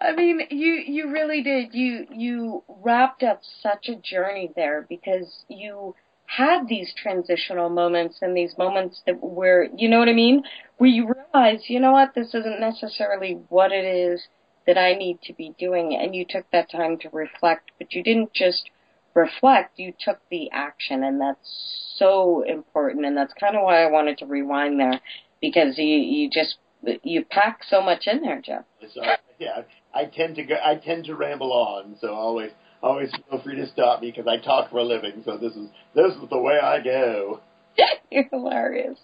I 0.00 0.14
mean, 0.14 0.40
you 0.50 0.82
you 0.86 1.12
really 1.12 1.42
did. 1.42 1.74
You 1.74 2.06
you 2.10 2.64
wrapped 2.68 3.22
up 3.22 3.40
such 3.62 3.88
a 3.88 3.94
journey 3.94 4.50
there 4.56 4.84
because 4.88 5.44
you 5.48 5.94
had 6.26 6.66
these 6.66 6.92
transitional 7.00 7.68
moments 7.68 8.18
and 8.20 8.36
these 8.36 8.56
moments 8.58 9.02
that 9.06 9.22
where 9.22 9.68
you 9.76 9.88
know 9.88 10.00
what 10.00 10.08
I 10.08 10.14
mean, 10.14 10.42
where 10.78 10.90
you 10.90 11.12
realize, 11.14 11.64
you 11.68 11.78
know 11.78 11.92
what, 11.92 12.14
this 12.14 12.34
isn't 12.34 12.60
necessarily 12.60 13.38
what 13.48 13.70
it 13.70 13.84
is 13.84 14.26
that 14.66 14.78
I 14.78 14.94
need 14.94 15.20
to 15.24 15.32
be 15.34 15.54
doing, 15.58 15.94
and 15.94 16.14
you 16.14 16.24
took 16.28 16.50
that 16.50 16.70
time 16.70 16.98
to 16.98 17.08
reflect, 17.10 17.70
but 17.78 17.92
you 17.92 18.02
didn't 18.02 18.32
just 18.32 18.70
reflect, 19.14 19.78
you 19.78 19.92
took 19.98 20.18
the 20.30 20.50
action, 20.52 21.04
and 21.04 21.20
that's 21.20 21.94
so 21.96 22.42
important. 22.46 23.04
And 23.06 23.16
that's 23.16 23.32
kind 23.38 23.56
of 23.56 23.62
why 23.62 23.82
I 23.82 23.90
wanted 23.90 24.18
to 24.18 24.26
rewind 24.26 24.80
there 24.80 25.00
because 25.40 25.78
you 25.78 25.84
you 25.84 26.30
just 26.30 26.56
you 27.02 27.24
pack 27.24 27.60
so 27.68 27.80
much 27.80 28.06
in 28.06 28.22
there, 28.22 28.40
Jeff. 28.40 28.64
So, 28.94 29.02
uh, 29.02 29.16
yeah, 29.38 29.62
I 29.94 30.06
tend 30.06 30.36
to 30.36 30.44
go. 30.44 30.56
I 30.64 30.76
tend 30.76 31.04
to 31.06 31.14
ramble 31.14 31.52
on, 31.52 31.96
so 32.00 32.14
always 32.14 32.50
always 32.82 33.10
feel 33.30 33.40
free 33.42 33.56
to 33.56 33.66
stop 33.68 34.00
me 34.00 34.10
because 34.10 34.26
I 34.26 34.42
talk 34.42 34.70
for 34.70 34.78
a 34.78 34.84
living. 34.84 35.22
So 35.24 35.36
this 35.36 35.52
is 35.52 35.68
this 35.94 36.14
is 36.14 36.28
the 36.30 36.38
way 36.38 36.58
I 36.62 36.82
go. 36.82 37.40
You're 38.10 38.28
hilarious. 38.30 38.98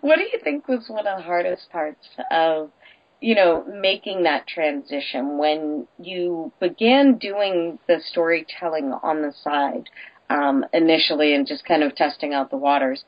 What 0.00 0.16
do 0.16 0.22
you 0.22 0.38
think 0.42 0.68
was 0.68 0.84
one 0.88 1.06
of 1.06 1.18
the 1.18 1.24
hardest 1.24 1.70
parts 1.70 2.06
of 2.30 2.70
you 3.24 3.34
know, 3.34 3.64
making 3.80 4.24
that 4.24 4.46
transition 4.46 5.38
when 5.38 5.88
you 5.98 6.52
began 6.60 7.16
doing 7.16 7.78
the 7.88 7.96
storytelling 8.10 8.92
on 9.02 9.22
the 9.22 9.32
side 9.42 9.88
um, 10.28 10.62
initially 10.74 11.34
and 11.34 11.46
just 11.46 11.64
kind 11.64 11.82
of 11.82 11.94
testing 11.94 12.34
out 12.34 12.50
the 12.50 12.58
waters. 12.58 13.02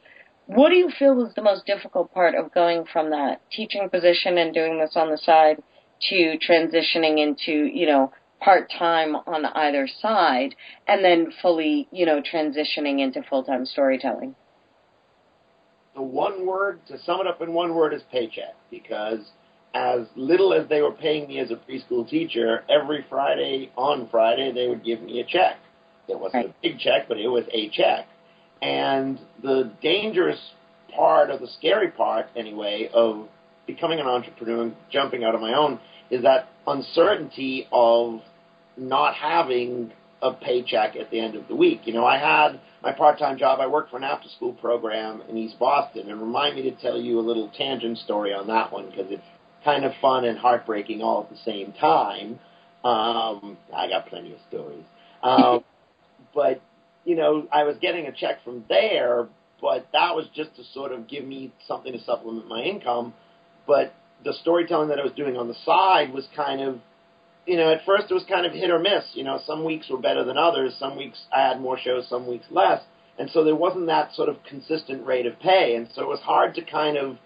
What 0.46 0.70
do 0.70 0.76
you 0.76 0.88
feel 0.98 1.14
was 1.14 1.34
the 1.34 1.42
most 1.42 1.66
difficult 1.66 2.14
part 2.14 2.34
of 2.34 2.54
going 2.54 2.86
from 2.90 3.10
that 3.10 3.42
teaching 3.52 3.90
position 3.90 4.38
and 4.38 4.54
doing 4.54 4.78
this 4.78 4.94
on 4.96 5.10
the 5.10 5.18
side 5.18 5.62
to 6.08 6.38
transitioning 6.38 7.22
into, 7.22 7.52
you 7.52 7.86
know, 7.86 8.10
part 8.40 8.70
time 8.70 9.16
on 9.16 9.44
either 9.44 9.86
side 10.00 10.54
and 10.88 11.04
then 11.04 11.30
fully, 11.42 11.88
you 11.92 12.06
know, 12.06 12.22
transitioning 12.22 13.00
into 13.00 13.22
full 13.28 13.44
time 13.44 13.66
storytelling? 13.66 14.34
the 15.94 16.02
one 16.02 16.46
word 16.46 16.78
to 16.86 16.98
sum 17.04 17.20
it 17.20 17.26
up 17.26 17.40
in 17.40 17.54
one 17.54 17.74
word 17.74 17.94
is 17.94 18.02
paycheck 18.12 18.54
because 18.70 19.20
as 19.76 20.06
little 20.16 20.54
as 20.54 20.66
they 20.68 20.80
were 20.80 20.92
paying 20.92 21.28
me 21.28 21.38
as 21.38 21.50
a 21.50 21.54
preschool 21.54 22.08
teacher, 22.08 22.64
every 22.70 23.04
Friday 23.10 23.70
on 23.76 24.08
Friday 24.10 24.50
they 24.50 24.68
would 24.68 24.82
give 24.82 25.02
me 25.02 25.20
a 25.20 25.24
check. 25.24 25.58
It 26.08 26.18
wasn't 26.18 26.46
a 26.46 26.54
big 26.62 26.78
check, 26.78 27.08
but 27.08 27.18
it 27.18 27.28
was 27.28 27.44
a 27.52 27.68
check. 27.68 28.06
And 28.62 29.18
the 29.42 29.70
dangerous 29.82 30.38
part, 30.94 31.28
or 31.28 31.36
the 31.36 31.48
scary 31.58 31.90
part 31.90 32.26
anyway, 32.34 32.88
of 32.94 33.28
becoming 33.66 34.00
an 34.00 34.06
entrepreneur 34.06 34.62
and 34.62 34.76
jumping 34.90 35.24
out 35.24 35.34
on 35.34 35.42
my 35.42 35.52
own 35.52 35.78
is 36.10 36.22
that 36.22 36.48
uncertainty 36.66 37.68
of 37.70 38.20
not 38.78 39.14
having 39.14 39.92
a 40.22 40.32
paycheck 40.32 40.96
at 40.96 41.10
the 41.10 41.20
end 41.20 41.34
of 41.34 41.48
the 41.48 41.54
week. 41.54 41.82
You 41.84 41.92
know, 41.92 42.06
I 42.06 42.16
had 42.16 42.60
my 42.82 42.92
part-time 42.92 43.36
job. 43.36 43.60
I 43.60 43.66
worked 43.66 43.90
for 43.90 43.98
an 43.98 44.04
after-school 44.04 44.54
program 44.54 45.22
in 45.28 45.36
East 45.36 45.58
Boston, 45.58 46.08
and 46.08 46.18
remind 46.18 46.56
me 46.56 46.62
to 46.62 46.70
tell 46.76 46.98
you 46.98 47.20
a 47.20 47.20
little 47.20 47.50
tangent 47.58 47.98
story 47.98 48.32
on 48.32 48.46
that 48.46 48.72
one 48.72 48.86
because 48.88 49.10
it's 49.10 49.22
kind 49.66 49.84
of 49.84 49.92
fun 50.00 50.24
and 50.24 50.38
heartbreaking 50.38 51.02
all 51.02 51.24
at 51.24 51.30
the 51.30 51.36
same 51.44 51.74
time. 51.74 52.38
Um, 52.84 53.58
I 53.74 53.88
got 53.88 54.06
plenty 54.06 54.32
of 54.32 54.38
stories, 54.48 54.84
um, 55.22 55.64
but 56.34 56.62
you 57.04 57.16
know, 57.16 57.46
I 57.52 57.64
was 57.64 57.76
getting 57.80 58.06
a 58.06 58.12
check 58.12 58.42
from 58.44 58.64
there, 58.68 59.28
but 59.60 59.88
that 59.92 60.16
was 60.16 60.26
just 60.34 60.56
to 60.56 60.62
sort 60.72 60.92
of 60.92 61.08
give 61.08 61.24
me 61.24 61.52
something 61.68 61.92
to 61.92 62.02
supplement 62.02 62.48
my 62.48 62.62
income. 62.62 63.12
But 63.66 63.94
the 64.24 64.32
storytelling 64.40 64.88
that 64.88 64.98
I 64.98 65.02
was 65.02 65.12
doing 65.12 65.36
on 65.36 65.48
the 65.48 65.56
side 65.64 66.12
was 66.14 66.26
kind 66.34 66.62
of 66.62 66.80
you 67.46 67.56
know, 67.56 67.72
at 67.72 67.84
first 67.86 68.10
it 68.10 68.14
was 68.14 68.24
kind 68.28 68.44
of 68.44 68.52
hit 68.52 68.70
or 68.70 68.78
miss. 68.78 69.04
You 69.14 69.24
know, 69.24 69.40
some 69.46 69.64
weeks 69.64 69.88
were 69.88 69.98
better 69.98 70.24
than 70.24 70.36
others. 70.36 70.74
Some 70.78 70.96
weeks 70.96 71.18
I 71.34 71.48
had 71.48 71.60
more 71.60 71.78
shows, 71.78 72.08
some 72.08 72.26
weeks 72.26 72.46
less. 72.50 72.82
And 73.18 73.30
so 73.30 73.44
there 73.44 73.56
wasn't 73.56 73.86
that 73.86 74.14
sort 74.14 74.28
of 74.28 74.42
consistent 74.42 75.06
rate 75.06 75.26
of 75.26 75.38
pay. 75.38 75.76
And 75.76 75.88
so 75.94 76.02
it 76.02 76.08
was 76.08 76.20
hard 76.20 76.54
to 76.56 76.62
kind 76.62 76.98
of 76.98 77.16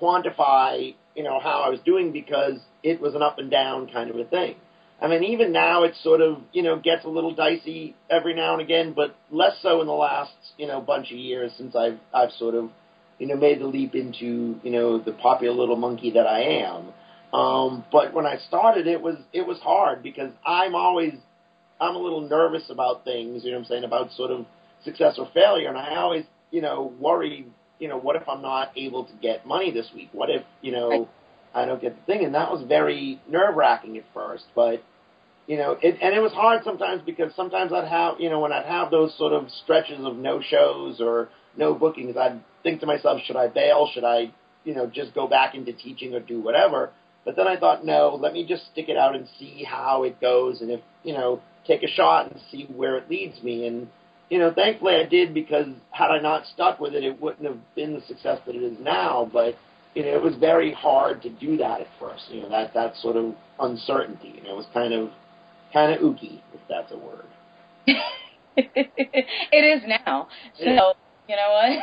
quantify, 0.00 0.94
you 1.18 1.24
know, 1.24 1.40
how 1.40 1.62
I 1.62 1.68
was 1.68 1.80
doing 1.84 2.12
because 2.12 2.60
it 2.84 3.00
was 3.00 3.16
an 3.16 3.22
up 3.22 3.40
and 3.40 3.50
down 3.50 3.90
kind 3.92 4.08
of 4.08 4.16
a 4.16 4.24
thing. 4.24 4.54
I 5.02 5.08
mean, 5.08 5.24
even 5.24 5.50
now 5.50 5.82
it 5.82 5.94
sort 6.00 6.20
of, 6.20 6.38
you 6.52 6.62
know, 6.62 6.78
gets 6.78 7.04
a 7.04 7.08
little 7.08 7.34
dicey 7.34 7.96
every 8.08 8.34
now 8.34 8.52
and 8.52 8.62
again, 8.62 8.92
but 8.94 9.16
less 9.28 9.56
so 9.60 9.80
in 9.80 9.88
the 9.88 9.92
last, 9.92 10.30
you 10.56 10.68
know, 10.68 10.80
bunch 10.80 11.10
of 11.10 11.18
years 11.18 11.50
since 11.58 11.74
I've, 11.74 11.98
I've 12.14 12.30
sort 12.38 12.54
of, 12.54 12.70
you 13.18 13.26
know, 13.26 13.36
made 13.36 13.60
the 13.60 13.66
leap 13.66 13.96
into, 13.96 14.60
you 14.62 14.70
know, 14.70 14.98
the 14.98 15.10
popular 15.10 15.52
little 15.52 15.74
monkey 15.74 16.12
that 16.12 16.26
I 16.28 16.62
am. 16.64 16.92
Um, 17.32 17.84
but 17.90 18.14
when 18.14 18.24
I 18.24 18.38
started, 18.46 18.86
it 18.86 19.02
was 19.02 19.16
it 19.32 19.46
was 19.46 19.58
hard 19.58 20.02
because 20.04 20.30
I'm 20.46 20.76
always 20.76 21.14
I'm 21.80 21.96
a 21.96 21.98
little 21.98 22.22
nervous 22.22 22.70
about 22.70 23.04
things. 23.04 23.44
You 23.44 23.50
know 23.50 23.58
what 23.58 23.64
I'm 23.64 23.68
saying 23.68 23.84
about 23.84 24.12
sort 24.12 24.30
of 24.30 24.46
success 24.84 25.16
or 25.18 25.28
failure, 25.34 25.68
and 25.68 25.76
I 25.76 25.96
always 25.96 26.24
you 26.52 26.62
know 26.62 26.92
worry. 26.98 27.46
You 27.78 27.88
know, 27.88 27.98
what 27.98 28.16
if 28.16 28.28
I'm 28.28 28.42
not 28.42 28.72
able 28.76 29.04
to 29.04 29.12
get 29.22 29.46
money 29.46 29.70
this 29.70 29.88
week? 29.94 30.10
What 30.12 30.30
if 30.30 30.42
you 30.62 30.72
know 30.72 31.08
I 31.54 31.64
don't 31.64 31.80
get 31.80 31.96
the 31.96 32.12
thing? 32.12 32.24
And 32.24 32.34
that 32.34 32.50
was 32.50 32.62
very 32.66 33.20
nerve 33.28 33.56
wracking 33.56 33.96
at 33.96 34.04
first, 34.14 34.44
but 34.54 34.82
you 35.46 35.56
know, 35.56 35.78
it, 35.82 35.98
and 36.02 36.14
it 36.14 36.20
was 36.20 36.32
hard 36.32 36.62
sometimes 36.62 37.02
because 37.04 37.32
sometimes 37.34 37.72
I'd 37.72 37.88
have, 37.88 38.20
you 38.20 38.28
know, 38.28 38.38
when 38.38 38.52
I'd 38.52 38.66
have 38.66 38.90
those 38.90 39.16
sort 39.16 39.32
of 39.32 39.50
stretches 39.50 40.04
of 40.04 40.16
no 40.16 40.42
shows 40.42 41.00
or 41.00 41.30
no 41.56 41.74
bookings, 41.74 42.16
I'd 42.18 42.40
think 42.62 42.80
to 42.80 42.86
myself, 42.86 43.22
should 43.24 43.36
I 43.36 43.48
bail? 43.48 43.88
Should 43.92 44.04
I, 44.04 44.30
you 44.64 44.74
know, 44.74 44.86
just 44.86 45.14
go 45.14 45.26
back 45.26 45.54
into 45.54 45.72
teaching 45.72 46.14
or 46.14 46.20
do 46.20 46.40
whatever? 46.40 46.90
But 47.24 47.36
then 47.36 47.48
I 47.48 47.58
thought, 47.58 47.84
no, 47.84 48.18
let 48.20 48.34
me 48.34 48.46
just 48.46 48.70
stick 48.72 48.90
it 48.90 48.98
out 48.98 49.16
and 49.16 49.26
see 49.38 49.64
how 49.64 50.04
it 50.04 50.20
goes, 50.20 50.60
and 50.60 50.70
if 50.70 50.80
you 51.02 51.14
know, 51.14 51.40
take 51.66 51.82
a 51.82 51.88
shot 51.88 52.30
and 52.30 52.40
see 52.50 52.64
where 52.64 52.96
it 52.96 53.08
leads 53.10 53.42
me. 53.42 53.66
And 53.66 53.88
you 54.30 54.38
know, 54.38 54.52
thankfully 54.52 54.94
I 54.94 55.04
did 55.08 55.32
because 55.32 55.66
had 55.90 56.10
I 56.10 56.20
not 56.20 56.44
stuck 56.54 56.80
with 56.80 56.94
it, 56.94 57.04
it 57.04 57.20
wouldn't 57.20 57.46
have 57.46 57.58
been 57.74 57.94
the 57.94 58.02
success 58.06 58.40
that 58.46 58.54
it 58.54 58.62
is 58.62 58.78
now. 58.80 59.28
But 59.32 59.56
you 59.94 60.02
know, 60.02 60.10
it 60.10 60.22
was 60.22 60.34
very 60.36 60.72
hard 60.72 61.22
to 61.22 61.30
do 61.30 61.56
that 61.58 61.80
at 61.80 61.86
first. 61.98 62.24
You 62.30 62.42
know, 62.42 62.50
that 62.50 62.74
that 62.74 62.96
sort 62.96 63.16
of 63.16 63.34
uncertainty. 63.58 64.34
You 64.36 64.42
know, 64.42 64.52
it 64.52 64.56
was 64.56 64.66
kind 64.72 64.92
of 64.92 65.10
kind 65.72 65.92
of 65.92 66.00
ooky, 66.00 66.40
if 66.54 66.60
that's 66.68 66.92
a 66.92 66.98
word. 66.98 67.26
it 68.56 69.52
is 69.52 69.82
now. 69.86 70.28
So, 70.58 70.94
you 71.28 71.36
know 71.36 71.78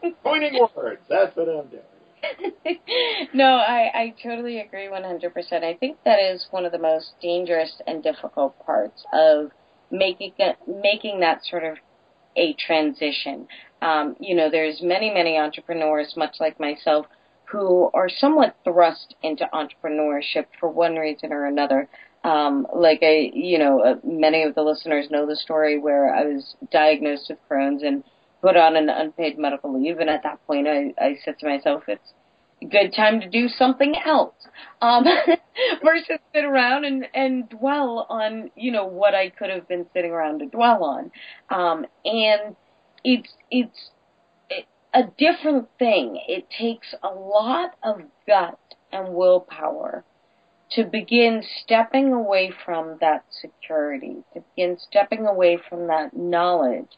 what? 0.00 0.14
Pointing 0.22 0.66
words. 0.76 1.02
That's 1.08 1.36
what 1.36 1.48
I'm 1.48 1.68
doing. 1.68 1.82
no, 3.34 3.44
I, 3.44 3.90
I 3.94 4.14
totally 4.22 4.60
agree 4.60 4.88
100%. 4.88 5.64
I 5.64 5.74
think 5.74 5.98
that 6.04 6.18
is 6.18 6.46
one 6.50 6.64
of 6.64 6.72
the 6.72 6.78
most 6.78 7.12
dangerous 7.22 7.80
and 7.86 8.02
difficult 8.02 8.58
parts 8.64 9.04
of 9.12 9.50
making 9.90 10.32
making 10.66 11.20
that 11.20 11.44
sort 11.44 11.64
of 11.64 11.76
a 12.36 12.54
transition. 12.54 13.46
Um, 13.82 14.16
you 14.20 14.34
know, 14.34 14.50
there's 14.50 14.80
many, 14.82 15.10
many 15.10 15.36
entrepreneurs, 15.36 16.14
much 16.16 16.36
like 16.40 16.58
myself, 16.58 17.06
who 17.44 17.90
are 17.94 18.08
somewhat 18.08 18.56
thrust 18.64 19.14
into 19.22 19.48
entrepreneurship 19.52 20.46
for 20.58 20.68
one 20.68 20.96
reason 20.96 21.32
or 21.32 21.46
another. 21.46 21.88
Um, 22.24 22.66
like 22.74 23.00
I, 23.02 23.30
you 23.32 23.58
know, 23.58 23.80
uh, 23.80 23.94
many 24.04 24.42
of 24.42 24.54
the 24.54 24.62
listeners 24.62 25.10
know 25.10 25.26
the 25.26 25.36
story 25.36 25.78
where 25.78 26.14
I 26.14 26.24
was 26.24 26.56
diagnosed 26.70 27.26
with 27.30 27.38
Crohn's 27.48 27.82
and 27.82 28.02
put 28.42 28.56
on 28.56 28.76
an 28.76 28.88
unpaid 28.88 29.38
medical 29.38 29.80
leave, 29.80 29.98
and 29.98 30.10
at 30.10 30.22
that 30.24 30.44
point, 30.46 30.66
I, 30.68 30.92
I 30.98 31.16
said 31.24 31.38
to 31.40 31.46
myself, 31.46 31.84
it's 31.88 32.12
good 32.60 32.92
time 32.94 33.20
to 33.20 33.28
do 33.28 33.48
something 33.48 33.94
else, 34.04 34.34
um, 34.80 35.04
versus 35.82 36.18
sit 36.34 36.44
around 36.44 36.84
and 36.84 37.06
and 37.14 37.48
dwell 37.48 38.06
on, 38.08 38.50
you 38.56 38.72
know, 38.72 38.86
what 38.86 39.14
I 39.14 39.30
could 39.30 39.50
have 39.50 39.68
been 39.68 39.86
sitting 39.94 40.10
around 40.10 40.40
to 40.40 40.46
dwell 40.46 40.84
on, 40.84 41.10
um, 41.50 41.86
and 42.04 42.56
it's 43.04 43.32
it's 43.50 43.90
a 44.94 45.02
different 45.18 45.68
thing. 45.78 46.20
It 46.26 46.48
takes 46.50 46.94
a 47.02 47.08
lot 47.08 47.74
of 47.82 48.02
gut 48.26 48.58
and 48.92 49.14
willpower 49.14 50.04
to 50.72 50.84
begin 50.84 51.42
stepping 51.62 52.12
away 52.12 52.52
from 52.64 52.98
that 53.00 53.24
security, 53.30 54.16
to 54.34 54.42
begin 54.54 54.76
stepping 54.78 55.26
away 55.26 55.58
from 55.68 55.86
that 55.86 56.16
knowledge 56.16 56.88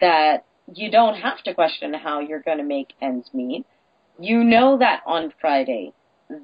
that 0.00 0.44
you 0.72 0.90
don't 0.90 1.16
have 1.16 1.42
to 1.42 1.54
question 1.54 1.92
how 1.94 2.20
you're 2.20 2.42
going 2.42 2.58
to 2.58 2.64
make 2.64 2.92
ends 3.00 3.28
meet. 3.34 3.66
You 4.20 4.44
know 4.44 4.78
that 4.78 5.02
on 5.06 5.32
Friday 5.40 5.92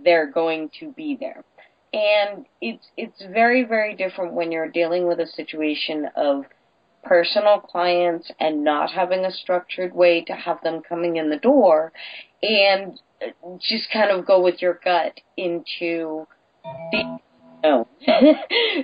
they're 0.05 0.31
going 0.31 0.71
to 0.81 0.93
be 0.93 1.17
there. 1.19 1.45
And 1.93 2.47
it's 2.61 2.87
it's 2.97 3.23
very 3.33 3.65
very 3.65 3.95
different 3.95 4.35
when 4.35 4.53
you're 4.53 4.71
dealing 4.71 5.07
with 5.07 5.21
a 5.21 5.27
situation 5.27 6.09
of 6.17 6.45
personal 7.05 7.61
clients 7.61 8.31
and 8.41 8.65
not 8.65 8.91
having 8.91 9.25
a 9.25 9.31
structured 9.31 9.95
way 9.95 10.25
to 10.25 10.33
have 10.33 10.61
them 10.63 10.83
coming 10.87 11.17
in 11.17 11.31
the 11.31 11.37
door 11.37 11.93
and 12.43 12.99
just 13.61 13.91
kind 13.93 14.11
of 14.11 14.27
go 14.27 14.43
with 14.43 14.61
your 14.61 14.79
gut 14.85 15.21
into 15.37 16.27
the 16.91 17.19
no. 17.63 17.89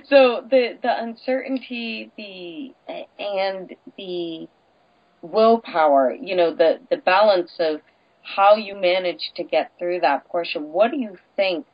so 0.09 0.45
the 0.49 0.77
the 0.81 1.03
uncertainty 1.03 2.11
the 2.17 2.73
and 3.19 3.75
the 3.97 4.47
willpower 5.21 6.15
you 6.19 6.35
know 6.35 6.53
the 6.53 6.79
the 6.89 6.97
balance 6.97 7.51
of 7.59 7.81
how 8.23 8.55
you 8.55 8.75
manage 8.75 9.31
to 9.35 9.43
get 9.43 9.71
through 9.77 9.99
that 10.01 10.25
portion. 10.27 10.71
What 10.71 10.91
do 10.91 10.97
you 10.97 11.17
think 11.35 11.65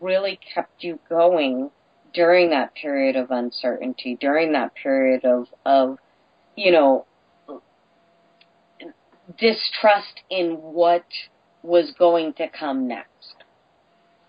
really 0.00 0.38
kept 0.54 0.84
you 0.84 0.98
going 1.08 1.70
during 2.14 2.50
that 2.50 2.74
period 2.74 3.16
of 3.16 3.30
uncertainty 3.30 4.16
during 4.20 4.52
that 4.52 4.74
period 4.74 5.24
of 5.24 5.46
of 5.64 5.98
you 6.54 6.70
know 6.72 7.06
distrust 9.38 10.20
in 10.30 10.52
what 10.52 11.04
was 11.62 11.92
going 11.98 12.32
to 12.34 12.46
come 12.48 12.86
next? 12.86 13.34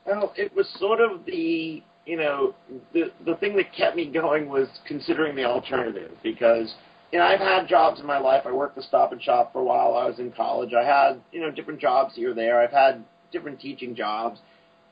Well, 0.05 0.33
it 0.35 0.55
was 0.55 0.67
sort 0.79 0.99
of 1.01 1.25
the 1.25 1.83
you 2.05 2.17
know 2.17 2.55
the 2.93 3.11
the 3.25 3.35
thing 3.35 3.55
that 3.57 3.73
kept 3.73 3.95
me 3.95 4.05
going 4.05 4.49
was 4.49 4.67
considering 4.87 5.35
the 5.35 5.43
alternative 5.43 6.11
because 6.23 6.73
you 7.11 7.19
know 7.19 7.25
I've 7.25 7.39
had 7.39 7.67
jobs 7.67 7.99
in 7.99 8.05
my 8.05 8.19
life. 8.19 8.43
I 8.45 8.51
worked 8.51 8.75
the 8.75 8.83
Stop 8.83 9.11
and 9.11 9.21
Shop 9.21 9.53
for 9.53 9.59
a 9.59 9.63
while. 9.63 9.95
I 9.95 10.05
was 10.05 10.19
in 10.19 10.31
college. 10.31 10.73
I 10.73 10.83
had 10.83 11.21
you 11.31 11.41
know 11.41 11.51
different 11.51 11.79
jobs 11.79 12.15
here 12.15 12.31
or 12.31 12.33
there. 12.33 12.61
I've 12.61 12.71
had 12.71 13.03
different 13.31 13.59
teaching 13.59 13.95
jobs, 13.95 14.39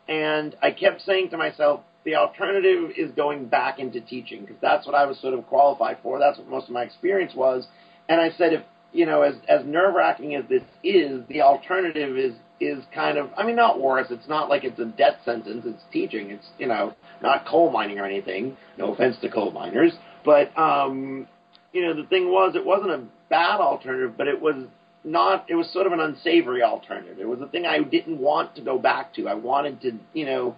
and 0.07 0.55
I 0.61 0.71
kept 0.71 1.01
saying 1.01 1.29
to 1.31 1.37
myself, 1.37 1.81
the 2.05 2.15
alternative 2.15 2.91
is 2.95 3.11
going 3.11 3.47
back 3.47 3.79
into 3.79 3.99
teaching 3.99 4.41
because 4.41 4.57
that's 4.61 4.85
what 4.85 4.95
I 4.95 5.05
was 5.05 5.19
sort 5.19 5.33
of 5.33 5.45
qualified 5.47 5.97
for. 6.03 6.19
That's 6.19 6.37
what 6.37 6.47
most 6.47 6.67
of 6.67 6.73
my 6.73 6.83
experience 6.83 7.33
was. 7.35 7.67
And 8.07 8.21
I 8.21 8.29
said, 8.37 8.53
if 8.53 8.61
you 8.93 9.05
know, 9.05 9.23
as 9.23 9.35
as 9.49 9.65
nerve 9.65 9.95
wracking 9.95 10.35
as 10.35 10.45
this 10.47 10.63
is, 10.83 11.21
the 11.27 11.41
alternative 11.41 12.17
is 12.17 12.33
is 12.61 12.83
kind 12.93 13.17
of, 13.17 13.29
I 13.35 13.45
mean, 13.45 13.57
not 13.57 13.81
worse. 13.81 14.07
It's 14.09 14.29
not 14.29 14.47
like 14.47 14.63
it's 14.63 14.79
a 14.79 14.85
death 14.85 15.17
sentence. 15.25 15.65
It's 15.65 15.83
teaching. 15.91 16.29
It's 16.29 16.45
you 16.57 16.67
know, 16.67 16.93
not 17.21 17.45
coal 17.45 17.71
mining 17.71 17.99
or 17.99 18.05
anything. 18.05 18.55
No 18.77 18.93
offense 18.93 19.17
to 19.21 19.29
coal 19.29 19.51
miners, 19.51 19.93
but 20.23 20.57
um, 20.57 21.27
you 21.75 21.81
know, 21.81 21.93
the 21.93 22.07
thing 22.07 22.31
was, 22.31 22.55
it 22.55 22.65
wasn't 22.65 22.91
a 22.91 23.03
bad 23.29 23.59
alternative, 23.59 24.13
but 24.17 24.27
it 24.27 24.41
was 24.41 24.65
not. 25.03 25.45
It 25.49 25.55
was 25.55 25.71
sort 25.71 25.85
of 25.85 25.93
an 25.93 25.99
unsavory 25.99 26.63
alternative. 26.63 27.19
It 27.19 27.27
was 27.27 27.41
a 27.41 27.47
thing 27.47 27.65
I 27.65 27.79
didn't 27.79 28.17
want 28.17 28.55
to 28.55 28.61
go 28.61 28.79
back 28.79 29.13
to. 29.15 29.27
I 29.27 29.33
wanted 29.33 29.81
to, 29.81 29.91
you 30.13 30.25
know, 30.25 30.55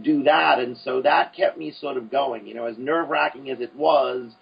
do 0.00 0.22
that, 0.22 0.60
and 0.60 0.76
so 0.78 1.02
that 1.02 1.34
kept 1.34 1.58
me 1.58 1.74
sort 1.78 1.96
of 1.96 2.10
going. 2.10 2.46
You 2.46 2.54
know, 2.54 2.66
as 2.66 2.76
nerve 2.78 3.08
wracking 3.08 3.50
as 3.50 3.60
it 3.60 3.74
was, 3.74 4.32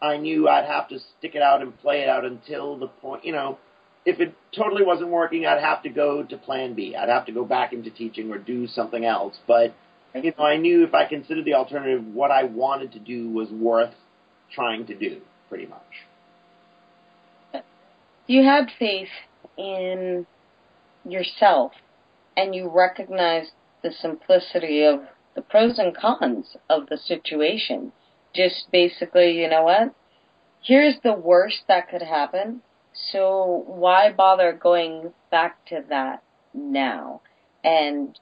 I 0.00 0.16
knew 0.16 0.48
I'd 0.48 0.64
have 0.64 0.88
to 0.88 0.98
stick 1.18 1.34
it 1.34 1.42
out 1.42 1.60
and 1.62 1.78
play 1.80 2.00
it 2.00 2.08
out 2.08 2.24
until 2.24 2.78
the 2.78 2.88
point. 2.88 3.24
You 3.24 3.32
know, 3.32 3.58
if 4.06 4.20
it 4.20 4.34
totally 4.56 4.84
wasn't 4.84 5.10
working, 5.10 5.46
I'd 5.46 5.62
have 5.62 5.82
to 5.82 5.90
go 5.90 6.22
to 6.22 6.36
Plan 6.38 6.74
B. 6.74 6.96
I'd 6.96 7.10
have 7.10 7.26
to 7.26 7.32
go 7.32 7.44
back 7.44 7.72
into 7.72 7.90
teaching 7.90 8.32
or 8.32 8.38
do 8.38 8.66
something 8.66 9.04
else. 9.04 9.36
But 9.46 9.74
you 10.14 10.32
know, 10.36 10.44
I 10.44 10.56
knew 10.56 10.84
if 10.84 10.94
I 10.94 11.04
considered 11.04 11.44
the 11.44 11.54
alternative, 11.54 12.04
what 12.06 12.30
I 12.30 12.44
wanted 12.44 12.92
to 12.92 12.98
do 12.98 13.30
was 13.30 13.50
worth 13.50 13.94
trying 14.50 14.86
to 14.86 14.94
do, 14.94 15.20
pretty 15.52 15.66
much. 15.66 16.06
You 18.26 18.42
had 18.42 18.70
faith 18.78 19.10
in 19.58 20.24
yourself, 21.06 21.72
and 22.34 22.54
you 22.54 22.70
recognized 22.74 23.50
the 23.82 23.92
simplicity 23.92 24.82
of 24.82 25.00
the 25.34 25.42
pros 25.42 25.78
and 25.78 25.94
cons 25.94 26.56
of 26.70 26.88
the 26.88 26.96
situation. 26.96 27.92
Just 28.34 28.72
basically, 28.72 29.32
you 29.32 29.50
know 29.50 29.64
what? 29.64 29.94
Here's 30.62 30.94
the 31.02 31.12
worst 31.12 31.64
that 31.68 31.90
could 31.90 32.00
happen. 32.00 32.62
So 32.94 33.64
why 33.66 34.10
bother 34.10 34.54
going 34.54 35.12
back 35.30 35.66
to 35.66 35.84
that 35.90 36.22
now? 36.54 37.20
And 37.62 38.18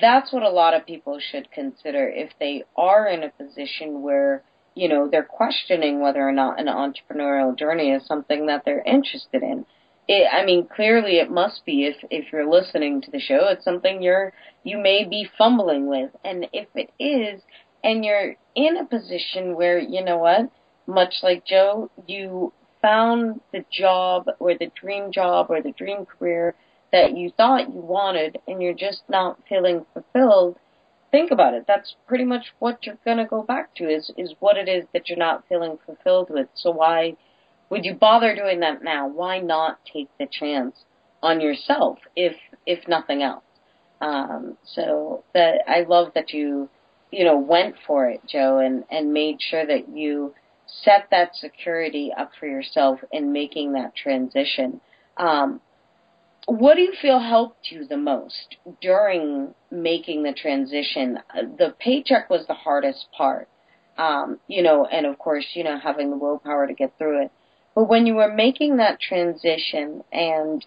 that's 0.00 0.32
what 0.32 0.44
a 0.44 0.50
lot 0.50 0.74
of 0.74 0.86
people 0.86 1.18
should 1.18 1.50
consider 1.50 2.08
if 2.08 2.30
they 2.38 2.62
are 2.76 3.08
in 3.08 3.24
a 3.24 3.30
position 3.30 4.02
where 4.02 4.44
you 4.74 4.88
know 4.88 5.08
they're 5.10 5.22
questioning 5.24 6.00
whether 6.00 6.26
or 6.26 6.32
not 6.32 6.60
an 6.60 6.66
entrepreneurial 6.66 7.56
journey 7.56 7.90
is 7.90 8.06
something 8.06 8.46
that 8.46 8.62
they're 8.64 8.82
interested 8.82 9.42
in. 9.42 9.66
It, 10.06 10.28
i 10.30 10.44
mean 10.44 10.66
clearly 10.66 11.18
it 11.18 11.30
must 11.30 11.64
be 11.64 11.86
if 11.86 11.96
if 12.10 12.32
you're 12.32 12.50
listening 12.50 13.00
to 13.02 13.10
the 13.10 13.20
show 13.20 13.48
it's 13.48 13.64
something 13.64 14.02
you're 14.02 14.32
you 14.62 14.78
may 14.78 15.04
be 15.04 15.28
fumbling 15.38 15.88
with. 15.88 16.10
And 16.24 16.46
if 16.52 16.68
it 16.74 16.90
is 16.98 17.40
and 17.82 18.04
you're 18.04 18.34
in 18.54 18.76
a 18.76 18.84
position 18.84 19.56
where 19.56 19.78
you 19.78 20.04
know 20.04 20.18
what 20.18 20.50
much 20.86 21.14
like 21.22 21.46
joe 21.46 21.90
you 22.06 22.52
found 22.82 23.40
the 23.52 23.64
job 23.72 24.26
or 24.38 24.52
the 24.58 24.70
dream 24.78 25.10
job 25.10 25.46
or 25.48 25.62
the 25.62 25.72
dream 25.72 26.04
career 26.04 26.54
that 26.92 27.16
you 27.16 27.32
thought 27.36 27.72
you 27.72 27.80
wanted 27.80 28.38
and 28.46 28.62
you're 28.62 28.72
just 28.72 29.02
not 29.08 29.36
feeling 29.48 29.84
fulfilled, 29.94 30.56
think 31.14 31.30
about 31.30 31.54
it. 31.54 31.64
That's 31.68 31.94
pretty 32.08 32.24
much 32.24 32.46
what 32.58 32.84
you're 32.84 32.98
going 33.04 33.18
to 33.18 33.24
go 33.24 33.44
back 33.44 33.72
to 33.76 33.84
is, 33.84 34.10
is 34.18 34.34
what 34.40 34.56
it 34.56 34.68
is 34.68 34.84
that 34.92 35.08
you're 35.08 35.16
not 35.16 35.44
feeling 35.48 35.78
fulfilled 35.86 36.28
with. 36.28 36.48
So 36.54 36.72
why 36.72 37.14
would 37.70 37.84
you 37.84 37.94
bother 37.94 38.34
doing 38.34 38.58
that 38.60 38.82
now? 38.82 39.06
Why 39.06 39.38
not 39.38 39.78
take 39.90 40.08
the 40.18 40.26
chance 40.26 40.74
on 41.22 41.40
yourself 41.40 41.98
if, 42.16 42.34
if 42.66 42.88
nothing 42.88 43.22
else? 43.22 43.44
Um, 44.00 44.56
so 44.64 45.22
that 45.34 45.62
I 45.68 45.84
love 45.88 46.08
that 46.16 46.32
you, 46.32 46.68
you 47.12 47.24
know, 47.24 47.38
went 47.38 47.76
for 47.86 48.08
it, 48.08 48.20
Joe, 48.28 48.58
and, 48.58 48.82
and 48.90 49.12
made 49.12 49.36
sure 49.40 49.64
that 49.64 49.88
you 49.88 50.34
set 50.66 51.06
that 51.12 51.36
security 51.36 52.10
up 52.18 52.32
for 52.40 52.48
yourself 52.48 52.98
in 53.12 53.32
making 53.32 53.74
that 53.74 53.94
transition. 53.94 54.80
Um, 55.16 55.60
what 56.46 56.74
do 56.74 56.82
you 56.82 56.92
feel 57.00 57.20
helped 57.20 57.70
you 57.70 57.86
the 57.86 57.96
most 57.96 58.56
during 58.80 59.54
making 59.70 60.22
the 60.22 60.32
transition? 60.32 61.18
The 61.34 61.74
paycheck 61.78 62.28
was 62.28 62.46
the 62.46 62.54
hardest 62.54 63.06
part, 63.16 63.48
um, 63.96 64.38
you 64.46 64.62
know, 64.62 64.84
and 64.84 65.06
of 65.06 65.18
course, 65.18 65.46
you 65.54 65.64
know, 65.64 65.78
having 65.78 66.10
the 66.10 66.16
willpower 66.16 66.66
to 66.66 66.74
get 66.74 66.96
through 66.98 67.24
it. 67.24 67.30
But 67.74 67.88
when 67.88 68.06
you 68.06 68.14
were 68.14 68.32
making 68.32 68.76
that 68.76 69.00
transition 69.00 70.04
and 70.12 70.64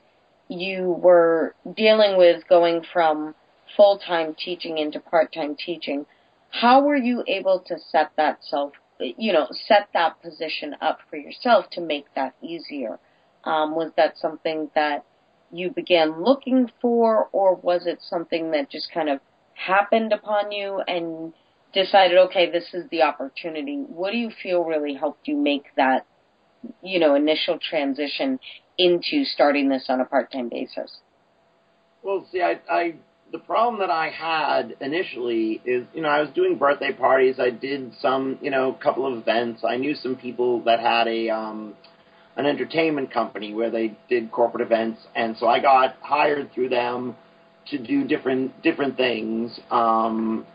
you 0.50 0.98
were 1.00 1.56
dealing 1.76 2.18
with 2.18 2.48
going 2.48 2.84
from 2.92 3.36
full 3.76 4.00
time 4.00 4.36
teaching 4.38 4.78
into 4.78 5.00
part 5.00 5.34
time 5.34 5.56
teaching, 5.56 6.06
how 6.50 6.82
were 6.82 6.96
you 6.96 7.24
able 7.28 7.60
to 7.68 7.78
set 7.92 8.12
that 8.18 8.40
self, 8.44 8.74
you 9.00 9.32
know, 9.32 9.48
set 9.68 9.90
that 9.94 10.22
position 10.22 10.76
up 10.82 11.00
for 11.10 11.18
yourself 11.18 11.70
to 11.72 11.82
make 11.82 12.06
that 12.16 12.34
easier? 12.42 13.00
Um, 13.44 13.76
was 13.76 13.92
that 13.96 14.18
something 14.18 14.70
that 14.76 15.06
you 15.52 15.70
began 15.70 16.24
looking 16.24 16.70
for, 16.82 17.30
or 17.32 17.56
was 17.56 17.86
it 17.86 18.00
something 18.02 18.52
that 18.52 18.70
just 18.70 18.92
kind 18.94 19.10
of 19.10 19.20
happened 19.54 20.14
upon 20.14 20.52
you 20.52 20.82
and 20.88 21.34
decided, 21.74 22.18
okay, 22.18 22.52
this 22.52 22.66
is 22.74 22.90
the 22.92 23.02
opportunity? 23.02 23.78
What 23.78 24.12
do 24.12 24.18
you 24.18 24.32
feel 24.44 24.64
really 24.64 24.94
helped 24.94 25.28
you 25.28 25.38
make 25.38 25.66
that, 25.76 26.06
you 26.82 27.00
know, 27.00 27.16
initial 27.16 27.60
transition 27.60 28.40
into 28.78 29.24
starting 29.26 29.70
this 29.70 29.86
on 29.90 30.02
a 30.02 30.06
part-time 30.06 30.50
basis? 30.50 31.00
Well, 32.04 32.26
see, 32.32 32.42
I, 32.42 32.60
I 32.70 32.96
the 33.32 33.40
problem 33.40 33.80
that 33.80 33.90
I 33.90 34.10
had 34.10 34.76
initially 34.80 35.62
is, 35.66 35.86
you 35.94 36.02
know, 36.02 36.10
I 36.10 36.22
was 36.22 36.30
doing 36.34 36.58
birthday 36.58 36.94
parties. 36.94 37.36
I 37.40 37.50
did 37.50 37.94
some, 38.02 38.38
you 38.42 38.52
know, 38.52 38.74
couple 38.74 39.12
of 39.12 39.20
events. 39.20 39.64
I 39.68 39.78
knew 39.78 39.96
some 39.96 40.16
people 40.16 40.62
that 40.64 40.80
had 40.80 41.08
a 41.08 41.30
um, 41.30 41.76
an 42.38 42.46
entertainment 42.46 43.12
company 43.12 43.54
where 43.54 43.72
they 43.72 43.98
did 44.10 44.32
corporate 44.32 44.62
events, 44.62 45.02
and 45.16 45.36
so 45.38 45.48
I 45.48 45.60
got 45.60 45.96
hired 46.02 46.54
through 46.54 46.70
them 46.70 47.16
to 47.72 47.78
do 47.78 48.08
different 48.08 48.62
different 48.62 48.96
things, 48.96 49.60
um, 49.72 50.46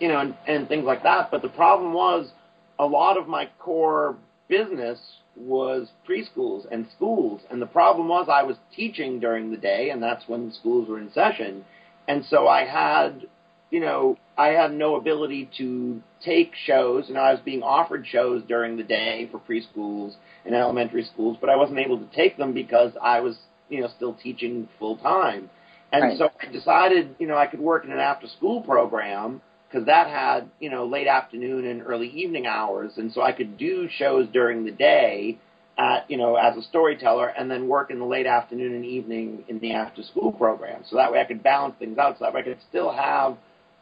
you 0.00 0.08
know, 0.08 0.20
and, 0.20 0.34
and 0.46 0.68
things 0.68 0.84
like 0.84 1.02
that. 1.02 1.30
But 1.30 1.42
the 1.42 1.48
problem 1.48 1.92
was 1.92 2.30
a 2.78 2.86
lot 2.86 3.18
of 3.18 3.28
my 3.28 3.48
core 3.58 4.16
business 4.48 4.98
was 5.36 5.88
preschools 6.08 6.66
and 6.70 6.86
schools, 6.94 7.40
and 7.50 7.60
the 7.60 7.66
problem 7.66 8.08
was 8.08 8.28
I 8.32 8.44
was 8.44 8.56
teaching 8.74 9.18
during 9.18 9.50
the 9.50 9.56
day, 9.56 9.90
and 9.90 10.02
that's 10.02 10.28
when 10.28 10.48
the 10.48 10.54
schools 10.54 10.88
were 10.88 10.98
in 10.98 11.12
session, 11.12 11.64
and 12.06 12.24
so 12.24 12.46
I 12.46 12.64
had, 12.64 13.26
you 13.70 13.80
know, 13.80 14.16
I 14.36 14.48
had 14.48 14.72
no 14.72 14.96
ability 14.96 15.50
to 15.58 16.02
take 16.24 16.52
shows, 16.66 17.08
and 17.08 17.18
I 17.18 17.32
was 17.32 17.40
being 17.44 17.62
offered 17.62 18.06
shows 18.06 18.42
during 18.48 18.76
the 18.76 18.82
day 18.82 19.28
for 19.30 19.38
preschools 19.38 20.14
and 20.44 20.54
elementary 20.54 21.04
schools, 21.04 21.36
but 21.40 21.50
I 21.50 21.56
wasn't 21.56 21.78
able 21.78 21.98
to 21.98 22.06
take 22.14 22.36
them 22.36 22.52
because 22.54 22.92
I 23.00 23.20
was, 23.20 23.36
you 23.68 23.80
know, 23.80 23.88
still 23.96 24.14
teaching 24.14 24.68
full 24.78 24.96
time. 24.96 25.50
And 25.92 26.02
right. 26.02 26.18
so 26.18 26.30
I 26.40 26.50
decided, 26.50 27.16
you 27.18 27.26
know, 27.26 27.36
I 27.36 27.46
could 27.46 27.60
work 27.60 27.84
in 27.84 27.92
an 27.92 27.98
after 27.98 28.26
school 28.26 28.62
program 28.62 29.42
because 29.68 29.86
that 29.86 30.08
had, 30.08 30.50
you 30.58 30.70
know, 30.70 30.86
late 30.86 31.06
afternoon 31.06 31.66
and 31.66 31.82
early 31.82 32.08
evening 32.08 32.46
hours. 32.46 32.92
And 32.96 33.12
so 33.12 33.20
I 33.20 33.32
could 33.32 33.58
do 33.58 33.88
shows 33.98 34.26
during 34.32 34.64
the 34.64 34.70
day 34.70 35.38
at, 35.78 36.10
you 36.10 36.16
know, 36.16 36.36
as 36.36 36.56
a 36.56 36.62
storyteller 36.62 37.28
and 37.28 37.50
then 37.50 37.68
work 37.68 37.90
in 37.90 37.98
the 37.98 38.06
late 38.06 38.26
afternoon 38.26 38.74
and 38.74 38.84
evening 38.84 39.44
in 39.48 39.58
the 39.58 39.72
after 39.72 40.02
school 40.02 40.32
program. 40.32 40.82
So 40.88 40.96
that 40.96 41.12
way 41.12 41.20
I 41.20 41.24
could 41.24 41.42
balance 41.42 41.74
things 41.78 41.98
out 41.98 42.18
so 42.18 42.24
that 42.24 42.34
way 42.34 42.40
I 42.40 42.44
could 42.44 42.58
still 42.68 42.90
have 42.90 43.36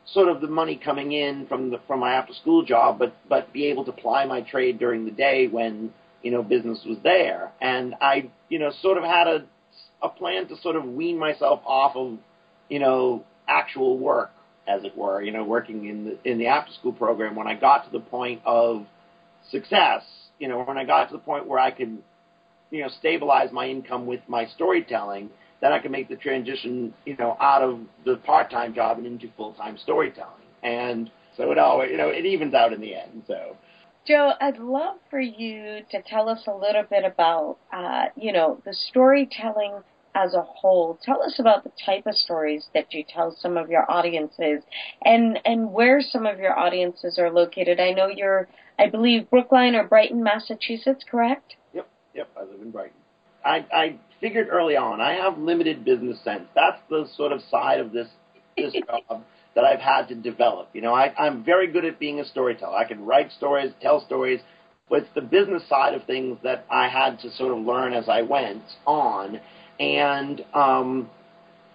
sort 0.06 0.28
of 0.28 0.40
the 0.40 0.48
money 0.48 0.80
coming 0.82 1.12
in 1.12 1.46
from 1.46 1.70
the 1.70 1.78
from 1.86 2.00
my 2.00 2.14
after 2.14 2.32
school 2.34 2.64
job, 2.64 2.98
but 2.98 3.14
but 3.28 3.52
be 3.52 3.66
able 3.66 3.84
to 3.84 3.92
ply 3.92 4.24
my 4.24 4.40
trade 4.40 4.78
during 4.78 5.04
the 5.04 5.10
day 5.10 5.46
when 5.46 5.92
you 6.22 6.30
know, 6.30 6.42
business 6.42 6.80
was 6.86 6.98
there. 7.02 7.52
And 7.60 7.94
I, 8.00 8.30
you 8.48 8.58
know, 8.58 8.72
sort 8.82 8.98
of 8.98 9.04
had 9.04 9.26
a, 9.26 9.44
a 10.02 10.08
plan 10.08 10.48
to 10.48 10.56
sort 10.60 10.76
of 10.76 10.84
wean 10.84 11.18
myself 11.18 11.60
off 11.64 11.96
of, 11.96 12.18
you 12.68 12.78
know, 12.78 13.24
actual 13.48 13.98
work, 13.98 14.30
as 14.68 14.84
it 14.84 14.96
were, 14.96 15.22
you 15.22 15.32
know, 15.32 15.44
working 15.44 15.86
in 15.86 16.04
the, 16.04 16.30
in 16.30 16.38
the 16.38 16.46
after 16.46 16.72
school 16.74 16.92
program 16.92 17.34
when 17.34 17.46
I 17.46 17.54
got 17.54 17.84
to 17.86 17.90
the 17.90 18.00
point 18.00 18.42
of 18.44 18.86
success, 19.50 20.02
you 20.38 20.48
know, 20.48 20.62
when 20.62 20.78
I 20.78 20.84
got 20.84 21.06
to 21.06 21.12
the 21.12 21.18
point 21.18 21.46
where 21.46 21.58
I 21.58 21.70
could, 21.70 21.98
you 22.70 22.82
know, 22.82 22.88
stabilize 22.98 23.50
my 23.52 23.66
income 23.66 24.06
with 24.06 24.20
my 24.28 24.46
storytelling, 24.46 25.30
then 25.60 25.72
I 25.72 25.78
can 25.78 25.92
make 25.92 26.08
the 26.08 26.16
transition, 26.16 26.94
you 27.04 27.16
know, 27.16 27.36
out 27.40 27.62
of 27.62 27.80
the 28.04 28.16
part-time 28.16 28.74
job 28.74 28.98
and 28.98 29.06
into 29.06 29.28
full-time 29.36 29.76
storytelling. 29.78 30.32
And 30.62 31.10
so 31.36 31.50
it 31.52 31.58
always, 31.58 31.90
you 31.90 31.96
know, 31.96 32.08
it 32.08 32.24
evens 32.24 32.54
out 32.54 32.72
in 32.72 32.80
the 32.80 32.94
end. 32.94 33.24
So, 33.26 33.56
Joe, 34.06 34.32
I'd 34.40 34.58
love 34.58 34.96
for 35.10 35.20
you 35.20 35.80
to 35.90 36.02
tell 36.02 36.28
us 36.28 36.44
a 36.46 36.54
little 36.54 36.84
bit 36.88 37.04
about, 37.04 37.58
uh, 37.72 38.06
you 38.16 38.32
know, 38.32 38.60
the 38.64 38.72
storytelling 38.72 39.74
as 40.14 40.34
a 40.34 40.42
whole. 40.42 40.98
Tell 41.02 41.22
us 41.22 41.38
about 41.38 41.62
the 41.62 41.70
type 41.84 42.06
of 42.06 42.14
stories 42.14 42.66
that 42.74 42.92
you 42.92 43.04
tell 43.08 43.36
some 43.38 43.56
of 43.56 43.70
your 43.70 43.88
audiences, 43.90 44.62
and 45.04 45.38
and 45.44 45.72
where 45.72 46.00
some 46.00 46.26
of 46.26 46.38
your 46.38 46.58
audiences 46.58 47.18
are 47.18 47.30
located. 47.30 47.78
I 47.78 47.92
know 47.92 48.08
you're, 48.08 48.48
I 48.78 48.88
believe, 48.88 49.30
Brookline 49.30 49.74
or 49.74 49.84
Brighton, 49.84 50.22
Massachusetts, 50.22 51.04
correct? 51.08 51.54
Yep, 51.74 51.88
yep. 52.14 52.28
I 52.36 52.44
live 52.44 52.60
in 52.60 52.70
Brighton. 52.72 52.96
I, 53.44 53.64
I 53.72 53.98
figured 54.20 54.48
early 54.50 54.76
on 54.76 55.00
I 55.00 55.14
have 55.14 55.38
limited 55.38 55.84
business 55.84 56.18
sense. 56.24 56.44
That's 56.54 56.80
the 56.88 57.06
sort 57.16 57.32
of 57.32 57.40
side 57.50 57.80
of 57.80 57.92
this 57.92 58.08
this 58.56 58.72
job 59.08 59.22
that 59.54 59.64
I've 59.64 59.80
had 59.80 60.08
to 60.08 60.14
develop. 60.14 60.68
You 60.72 60.82
know, 60.82 60.94
I, 60.94 61.12
I'm 61.18 61.44
very 61.44 61.70
good 61.70 61.84
at 61.84 61.98
being 61.98 62.20
a 62.20 62.24
storyteller. 62.24 62.76
I 62.76 62.86
can 62.86 63.04
write 63.04 63.32
stories, 63.32 63.72
tell 63.80 64.04
stories, 64.04 64.40
but 64.88 65.00
it's 65.00 65.14
the 65.14 65.22
business 65.22 65.62
side 65.68 65.94
of 65.94 66.04
things 66.04 66.38
that 66.42 66.66
I 66.70 66.88
had 66.88 67.18
to 67.20 67.30
sort 67.32 67.56
of 67.56 67.64
learn 67.64 67.92
as 67.92 68.08
I 68.08 68.22
went 68.22 68.62
on. 68.86 69.40
And 69.78 70.44
um, 70.54 71.10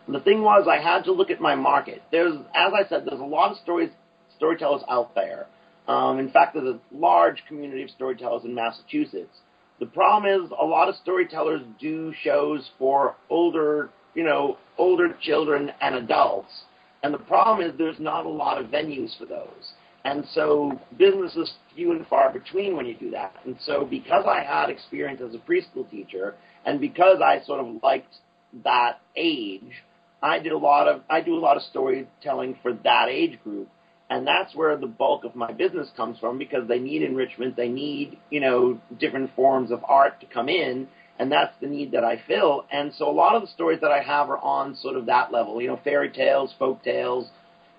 the 0.08 0.20
thing 0.20 0.42
was, 0.42 0.68
I 0.70 0.82
had 0.82 1.06
to 1.06 1.12
look 1.12 1.32
at 1.32 1.42
my 1.42 1.56
market. 1.56 2.02
There's, 2.12 2.36
as 2.54 2.74
I 2.74 2.88
said, 2.88 3.06
there's 3.06 3.22
a 3.22 3.26
lot 3.26 3.52
of 3.52 3.58
stories, 3.58 3.90
storytellers 4.38 4.84
out 4.90 5.16
there. 5.16 5.48
Um, 5.88 6.20
in 6.20 6.32
fact, 6.32 6.54
there's 6.54 6.76
a 6.76 6.80
large 6.92 7.44
community 7.48 7.84
of 7.84 7.90
storytellers 7.90 8.44
in 8.44 8.56
Massachusetts. 8.56 9.38
The 9.80 9.88
problem 9.88 10.32
is, 10.32 10.52
a 10.60 10.66
lot 10.66 10.90
of 10.90 10.96
storytellers 10.96 11.62
do 11.80 12.14
shows 12.24 12.70
for 12.80 13.16
older, 13.30 13.90
you 14.14 14.24
know, 14.24 14.58
older 14.78 15.16
children 15.22 15.72
and 15.82 15.96
adults 15.96 16.52
and 17.06 17.14
the 17.14 17.20
problem 17.20 17.70
is 17.70 17.78
there's 17.78 18.00
not 18.00 18.26
a 18.26 18.30
lot 18.30 18.60
of 18.60 18.72
venues 18.72 19.16
for 19.16 19.28
those. 19.28 19.74
And 20.06 20.26
so 20.34 20.72
business 20.98 21.36
is 21.36 21.54
few 21.76 21.92
and 21.92 22.08
far 22.08 22.34
between 22.34 22.76
when 22.76 22.88
you 22.88 22.96
do 22.96 23.12
that. 23.12 23.36
And 23.46 23.56
so 23.64 23.86
because 23.86 24.26
I 24.28 24.42
had 24.44 24.72
experience 24.72 25.22
as 25.22 25.36
a 25.36 25.38
preschool 25.38 25.88
teacher 25.92 26.34
and 26.66 26.82
because 26.82 27.22
I 27.24 27.46
sort 27.46 27.60
of 27.60 27.84
liked 27.84 28.16
that 28.64 29.02
age, 29.16 29.84
I 30.24 30.40
did 30.40 30.52
a 30.52 30.58
lot 30.58 30.88
of 30.88 31.02
I 31.08 31.22
do 31.22 31.36
a 31.36 31.40
lot 31.40 31.58
of 31.58 31.64
storytelling 31.70 32.58
for 32.64 32.74
that 32.74 33.08
age 33.08 33.38
group. 33.44 33.70
And 34.10 34.28
that's 34.28 34.54
where 34.54 34.78
the 34.78 34.88
bulk 34.88 35.24
of 35.24 35.36
my 35.36 35.52
business 35.52 35.90
comes 35.98 36.20
from 36.20 36.38
because 36.38 36.68
they 36.68 36.80
need 36.80 37.02
enrichment, 37.02 37.56
they 37.56 37.70
need, 37.70 38.20
you 38.30 38.40
know, 38.40 38.80
different 39.00 39.36
forms 39.36 39.72
of 39.72 39.84
art 39.88 40.20
to 40.22 40.28
come 40.28 40.48
in, 40.48 40.88
and 41.18 41.32
that's 41.32 41.54
the 41.60 41.68
need 41.68 41.92
that 41.94 42.04
I 42.04 42.22
fill. 42.28 42.66
And 42.72 42.94
so 42.94 43.10
a 43.10 43.12
lot 43.12 43.36
of 43.36 43.42
the 43.42 43.48
stories 43.48 43.80
that 43.82 43.92
I 43.92 44.02
have 44.02 44.30
are 44.30 44.38
on 44.38 44.76
sort 44.76 44.96
of 44.96 45.08
that 45.08 45.32
level, 45.32 45.60
you 45.60 45.68
know, 45.70 45.80
fairy 45.84 46.12
tales, 46.12 46.54
folk 46.60 46.84
tales, 46.84 47.30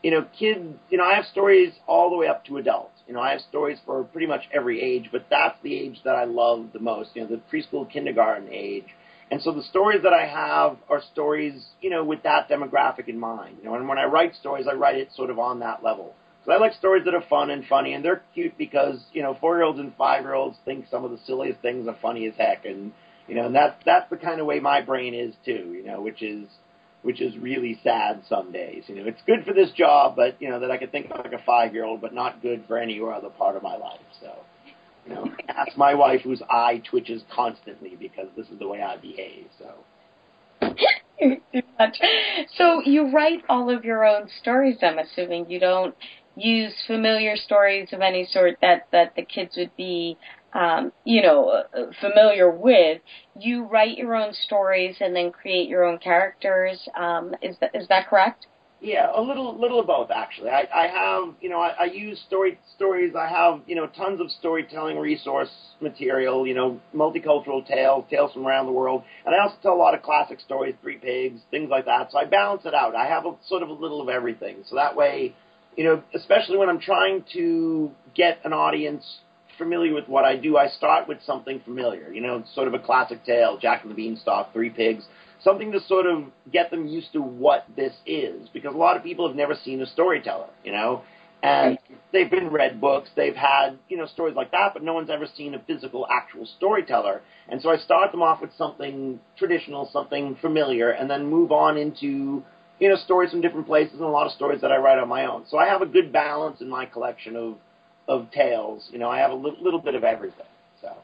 you 0.03 0.11
know, 0.11 0.25
kids, 0.39 0.65
you 0.91 0.99
know, 0.99 1.05
I 1.05 1.15
have 1.15 1.27
stories 1.27 1.73
all 1.87 2.11
the 2.11 2.17
way 2.17 2.27
up 2.27 2.45
to 2.47 2.59
adults. 2.59 2.93
You 3.07 3.15
know, 3.15 3.21
I 3.21 3.31
have 3.31 3.41
stories 3.43 3.79
for 3.87 4.03
pretty 4.05 4.27
much 4.27 4.43
every 4.53 4.83
age, 4.83 5.09
but 5.13 5.27
that's 5.31 5.57
the 5.63 5.77
age 5.77 6.01
that 6.05 6.17
I 6.17 6.25
love 6.25 6.67
the 6.73 6.81
most, 6.81 7.11
you 7.15 7.23
know, 7.23 7.29
the 7.29 7.41
preschool, 7.53 7.91
kindergarten 7.91 8.49
age. 8.51 8.87
And 9.31 9.43
so 9.43 9.53
the 9.53 9.63
stories 9.65 10.03
that 10.05 10.13
I 10.13 10.27
have 10.27 10.77
are 10.89 11.03
stories, 11.13 11.65
you 11.81 11.91
know, 11.91 12.05
with 12.05 12.23
that 12.23 12.49
demographic 12.49 13.09
in 13.09 13.19
mind. 13.19 13.57
You 13.59 13.65
know, 13.65 13.75
and 13.75 13.89
when 13.89 13.99
I 13.99 14.05
write 14.05 14.35
stories, 14.37 14.67
I 14.71 14.75
write 14.75 14.97
it 14.97 15.09
sort 15.15 15.31
of 15.31 15.39
on 15.39 15.61
that 15.61 15.83
level. 15.83 16.15
So 16.45 16.53
I 16.53 16.59
like 16.59 16.75
stories 16.75 17.05
that 17.07 17.15
are 17.15 17.25
fun 17.29 17.51
and 17.51 17.67
funny, 17.67 17.93
and 17.93 18.05
they're 18.05 18.23
cute 18.33 18.57
because, 18.57 19.01
you 19.13 19.23
know, 19.23 19.37
four-year-olds 19.41 19.81
and 19.81 19.93
five-year-olds 19.97 20.57
think 20.65 20.87
some 20.89 21.05
of 21.05 21.11
the 21.11 21.19
silliest 21.27 21.61
things 21.61 21.89
are 21.89 21.97
funny 22.01 22.27
as 22.29 22.35
heck, 22.39 22.65
and 22.65 22.93
you 23.27 23.35
know, 23.35 23.47
and 23.47 23.55
that's 23.55 23.75
that's 23.85 24.09
the 24.11 24.17
kind 24.17 24.41
of 24.41 24.47
way 24.47 24.61
my 24.61 24.81
brain 24.81 25.13
is 25.13 25.35
too. 25.45 25.75
You 25.77 25.83
know, 25.85 26.01
which 26.01 26.23
is 26.23 26.47
which 27.03 27.21
is 27.21 27.37
really 27.39 27.81
sad 27.83 28.23
some 28.29 28.53
days. 28.53 28.85
You 28.87 28.97
know, 28.97 29.07
it's 29.07 29.21
good 29.27 29.45
for 29.45 29.55
this 29.55 29.71
job, 29.73 30.15
but 30.15 30.41
you 30.41 30.49
know 30.49 30.61
that 30.61 30.71
I 30.71 30.77
could 30.77 30.93
think 30.93 31.11
like 31.11 31.33
a 31.33 31.43
five 31.45 31.75
year 31.75 31.85
old, 31.85 32.01
but 32.01 32.15
not 32.15 32.43
good 32.43 32.65
for 32.69 32.79
any 32.79 33.01
other 33.01 33.31
part 33.31 33.57
of 33.57 33.65
my 33.65 33.77
life. 33.77 34.01
So, 34.21 34.33
you 35.07 35.15
know, 35.15 35.31
ask 35.49 35.77
my 35.77 35.95
wife 35.95 36.23
whose 36.23 36.43
eye 36.51 36.83
twitches 36.89 37.23
constantly 37.35 37.97
because 37.99 38.27
this 38.37 38.49
is 38.49 38.59
the 38.59 38.69
way 38.69 38.83
I 38.83 38.97
behave. 38.97 39.47
So. 39.59 39.75
So 42.57 42.83
you 42.85 43.11
write 43.11 43.43
all 43.49 43.71
of 43.71 43.85
your 43.85 44.05
own 44.05 44.29
stories. 44.41 44.77
I'm 44.83 44.99
assuming 44.99 45.49
you 45.49 45.59
don't 45.59 45.95
use 46.37 46.75
familiar 46.87 47.37
stories 47.37 47.89
of 47.93 48.01
any 48.01 48.27
sort 48.27 48.59
that 48.61 48.87
that 48.93 49.15
the 49.17 49.23
kids 49.23 49.55
would 49.57 49.75
be 49.77 50.19
um, 50.57 50.93
you 51.05 51.23
know, 51.23 51.65
familiar 52.01 52.51
with, 52.51 53.03
you 53.39 53.65
write 53.65 53.99
your 53.99 54.15
own 54.15 54.33
stories 54.33 54.97
and 55.01 55.15
then 55.15 55.31
create 55.31 55.69
your 55.69 55.85
own 55.85 55.99
characters. 55.99 56.89
Um, 56.99 57.35
is 57.43 57.57
that 57.61 57.75
is 57.75 57.87
that 57.89 58.09
correct? 58.09 58.47
Yeah, 58.87 59.09
a 59.13 59.21
little 59.21 59.61
little 59.61 59.81
of 59.81 59.89
both 59.89 60.13
actually. 60.13 60.51
I, 60.51 60.69
I 60.73 60.87
have 60.87 61.35
you 61.41 61.49
know 61.49 61.61
I, 61.61 61.71
I 61.71 61.85
use 61.87 62.23
story 62.29 62.57
stories. 62.77 63.15
I 63.17 63.27
have 63.27 63.61
you 63.67 63.75
know 63.75 63.89
tons 63.89 64.21
of 64.21 64.31
storytelling 64.31 64.97
resource 64.97 65.51
material. 65.81 66.47
You 66.47 66.55
know, 66.55 66.81
multicultural 66.95 67.67
tales, 67.67 68.05
tales 68.09 68.33
from 68.33 68.47
around 68.47 68.67
the 68.67 68.73
world, 68.73 69.03
and 69.25 69.35
I 69.35 69.43
also 69.43 69.57
tell 69.61 69.73
a 69.73 69.75
lot 69.75 69.95
of 69.95 70.03
classic 70.03 70.39
stories, 70.39 70.77
Three 70.83 70.99
Pigs, 70.99 71.41
things 71.51 71.69
like 71.69 71.87
that. 71.87 72.13
So 72.13 72.19
I 72.19 72.27
balance 72.27 72.63
it 72.65 72.75
out. 72.75 72.95
I 72.95 73.07
have 73.09 73.27
a 73.27 73.35
sort 73.49 73.65
of 73.65 73.71
a 73.71 73.73
little 73.73 74.01
of 74.01 74.09
everything. 74.09 74.59
So 74.69 74.77
that 74.77 74.95
way, 74.95 75.35
you 75.77 75.83
know, 75.83 76.05
especially 76.15 76.57
when 76.57 76.69
I'm 76.69 76.81
trying 76.81 77.25
to 77.33 77.91
get 78.15 78.39
an 78.45 78.53
audience 78.53 79.05
familiar 79.59 79.95
with 79.95 80.07
what 80.09 80.25
I 80.25 80.37
do, 80.37 80.59
I 80.59 80.69
start 80.69 81.09
with 81.09 81.19
something 81.27 81.61
familiar. 81.65 82.13
You 82.13 82.21
know, 82.21 82.45
sort 82.55 82.69
of 82.69 82.75
a 82.75 82.79
classic 82.79 83.25
tale, 83.25 83.59
Jack 83.61 83.83
and 83.83 83.91
the 83.91 83.97
Beanstalk, 83.97 84.53
Three 84.53 84.71
Pigs, 84.71 85.03
something 85.43 85.73
to 85.73 85.81
sort 85.81 86.07
of 86.07 86.25
get 86.53 86.71
them 86.71 86.87
used 86.87 87.13
to 87.13 87.21
what 87.21 87.67
this 87.77 87.93
is, 88.07 88.49
because 88.53 88.75
a 88.75 88.79
lot 88.79 88.97
of 88.97 89.03
people 89.03 89.27
have 89.27 89.37
never 89.37 89.55
seen 89.65 89.81
a 89.81 89.87
storyteller. 89.87 90.49
You 90.65 90.73
know, 90.73 91.03
and 91.43 91.79
they've 92.13 92.31
been 92.31 92.49
read 92.49 92.81
books, 92.81 93.11
they've 93.17 93.37
had 93.37 93.79
you 93.89 93.97
know 93.97 94.07
stories 94.07 94.35
like 94.35 94.51
that, 94.53 94.73
but 94.73 94.83
no 94.83 94.95
one's 94.95 95.11
ever 95.11 95.27
seen 95.37 95.55
a 95.55 95.59
physical, 95.61 96.07
actual 96.11 96.47
storyteller. 96.57 97.21
And 97.49 97.61
so 97.63 97.71
I 97.71 97.77
start 97.77 98.11
them 98.13 98.23
off 98.23 98.41
with 98.41 98.51
something 98.57 99.21
traditional, 99.39 99.89
something 99.93 100.37
familiar, 100.41 100.91
and 100.91 101.09
then 101.11 101.27
move 101.27 101.53
on 101.53 101.77
into 101.77 102.43
you 102.81 102.89
know 102.89 102.97
stories 102.97 103.31
from 103.31 103.41
different 103.41 103.67
places 103.67 103.95
and 103.95 104.03
a 104.03 104.09
lot 104.09 104.27
of 104.27 104.33
stories 104.33 104.61
that 104.63 104.73
I 104.73 104.77
write 104.79 104.99
on 104.99 105.09
my 105.09 105.27
own. 105.27 105.45
So 105.49 105.59
I 105.59 105.67
have 105.67 105.83
a 105.83 105.87
good 105.87 106.13
balance 106.13 106.61
in 106.61 106.69
my 106.69 106.87
collection 106.87 107.37
of 107.37 107.57
of 108.09 108.31
tales. 108.31 108.89
You 108.93 108.99
know, 108.99 109.11
I 109.11 109.19
have 109.19 109.31
a 109.31 109.35
little, 109.35 109.63
little 109.63 109.81
bit 109.81 109.95
of 109.95 110.05
everything. 110.05 110.47
So 110.81 110.97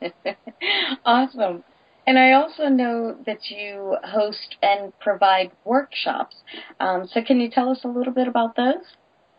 awesome. 1.04 1.64
And 2.10 2.18
I 2.18 2.32
also 2.32 2.64
know 2.64 3.16
that 3.24 3.50
you 3.50 3.96
host 4.02 4.56
and 4.62 4.92
provide 4.98 5.52
workshops. 5.64 6.34
Um, 6.80 7.06
so 7.06 7.22
can 7.24 7.38
you 7.38 7.48
tell 7.48 7.70
us 7.70 7.84
a 7.84 7.86
little 7.86 8.12
bit 8.12 8.26
about 8.26 8.56
those? 8.56 8.82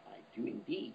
I 0.07 0.19
do 0.33 0.47
indeed. 0.47 0.93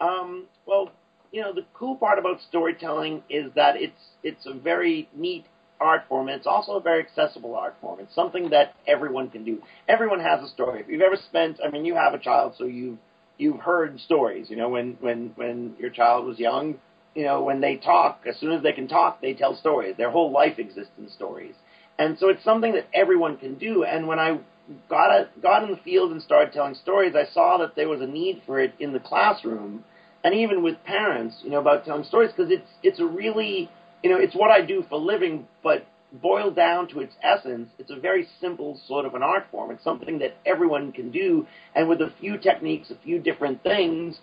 Um, 0.00 0.46
well, 0.64 0.90
you 1.30 1.42
know, 1.42 1.52
the 1.52 1.66
cool 1.74 1.96
part 1.96 2.18
about 2.18 2.40
storytelling 2.48 3.24
is 3.28 3.52
that 3.56 3.76
it's 3.76 4.00
it's 4.22 4.46
a 4.46 4.54
very 4.54 5.06
neat 5.14 5.44
art 5.82 6.04
form, 6.08 6.28
and 6.28 6.38
it's 6.38 6.46
also 6.46 6.76
a 6.76 6.80
very 6.80 7.00
accessible 7.00 7.54
art 7.54 7.76
form. 7.78 8.00
It's 8.00 8.14
something 8.14 8.48
that 8.48 8.74
everyone 8.86 9.28
can 9.28 9.44
do. 9.44 9.60
Everyone 9.86 10.20
has 10.20 10.42
a 10.42 10.48
story. 10.48 10.80
If 10.80 10.88
you've 10.88 11.02
ever 11.02 11.16
spent, 11.28 11.60
I 11.62 11.68
mean, 11.70 11.84
you 11.84 11.94
have 11.94 12.14
a 12.14 12.18
child, 12.18 12.54
so 12.56 12.64
you've 12.64 12.96
you've 13.36 13.60
heard 13.60 14.00
stories. 14.00 14.48
You 14.48 14.56
know, 14.56 14.70
when 14.70 14.96
when 15.00 15.32
when 15.36 15.74
your 15.78 15.90
child 15.90 16.24
was 16.24 16.38
young, 16.38 16.76
you 17.18 17.24
know, 17.24 17.42
when 17.42 17.60
they 17.60 17.74
talk, 17.74 18.20
as 18.28 18.36
soon 18.38 18.52
as 18.52 18.62
they 18.62 18.70
can 18.70 18.86
talk, 18.86 19.20
they 19.20 19.34
tell 19.34 19.56
stories. 19.56 19.96
Their 19.96 20.12
whole 20.12 20.30
life 20.30 20.60
exists 20.60 20.92
in 20.96 21.10
stories, 21.10 21.56
and 21.98 22.16
so 22.16 22.28
it's 22.28 22.44
something 22.44 22.74
that 22.74 22.86
everyone 22.94 23.38
can 23.38 23.56
do. 23.56 23.82
And 23.82 24.06
when 24.06 24.20
I 24.20 24.38
got 24.88 25.10
a, 25.10 25.28
got 25.42 25.64
in 25.64 25.72
the 25.72 25.78
field 25.78 26.12
and 26.12 26.22
started 26.22 26.52
telling 26.52 26.76
stories, 26.76 27.14
I 27.16 27.28
saw 27.34 27.58
that 27.58 27.74
there 27.74 27.88
was 27.88 28.00
a 28.00 28.06
need 28.06 28.42
for 28.46 28.60
it 28.60 28.72
in 28.78 28.92
the 28.92 29.00
classroom, 29.00 29.82
and 30.22 30.32
even 30.32 30.62
with 30.62 30.76
parents, 30.84 31.34
you 31.42 31.50
know, 31.50 31.58
about 31.58 31.84
telling 31.84 32.04
stories 32.04 32.30
because 32.30 32.52
it's 32.52 32.70
it's 32.84 33.00
a 33.00 33.06
really 33.06 33.68
you 34.04 34.10
know 34.10 34.18
it's 34.20 34.36
what 34.36 34.52
I 34.52 34.64
do 34.64 34.84
for 34.88 34.94
a 34.94 35.02
living, 35.02 35.48
but 35.64 35.86
boiled 36.22 36.54
down 36.54 36.86
to 36.90 37.00
its 37.00 37.14
essence, 37.20 37.68
it's 37.80 37.90
a 37.90 37.98
very 37.98 38.28
simple 38.40 38.80
sort 38.86 39.06
of 39.06 39.14
an 39.14 39.24
art 39.24 39.46
form. 39.50 39.72
It's 39.72 39.82
something 39.82 40.20
that 40.20 40.36
everyone 40.46 40.92
can 40.92 41.10
do, 41.10 41.48
and 41.74 41.88
with 41.88 42.00
a 42.00 42.12
few 42.20 42.38
techniques, 42.38 42.92
a 42.92 42.96
few 43.02 43.18
different 43.18 43.64
things, 43.64 44.20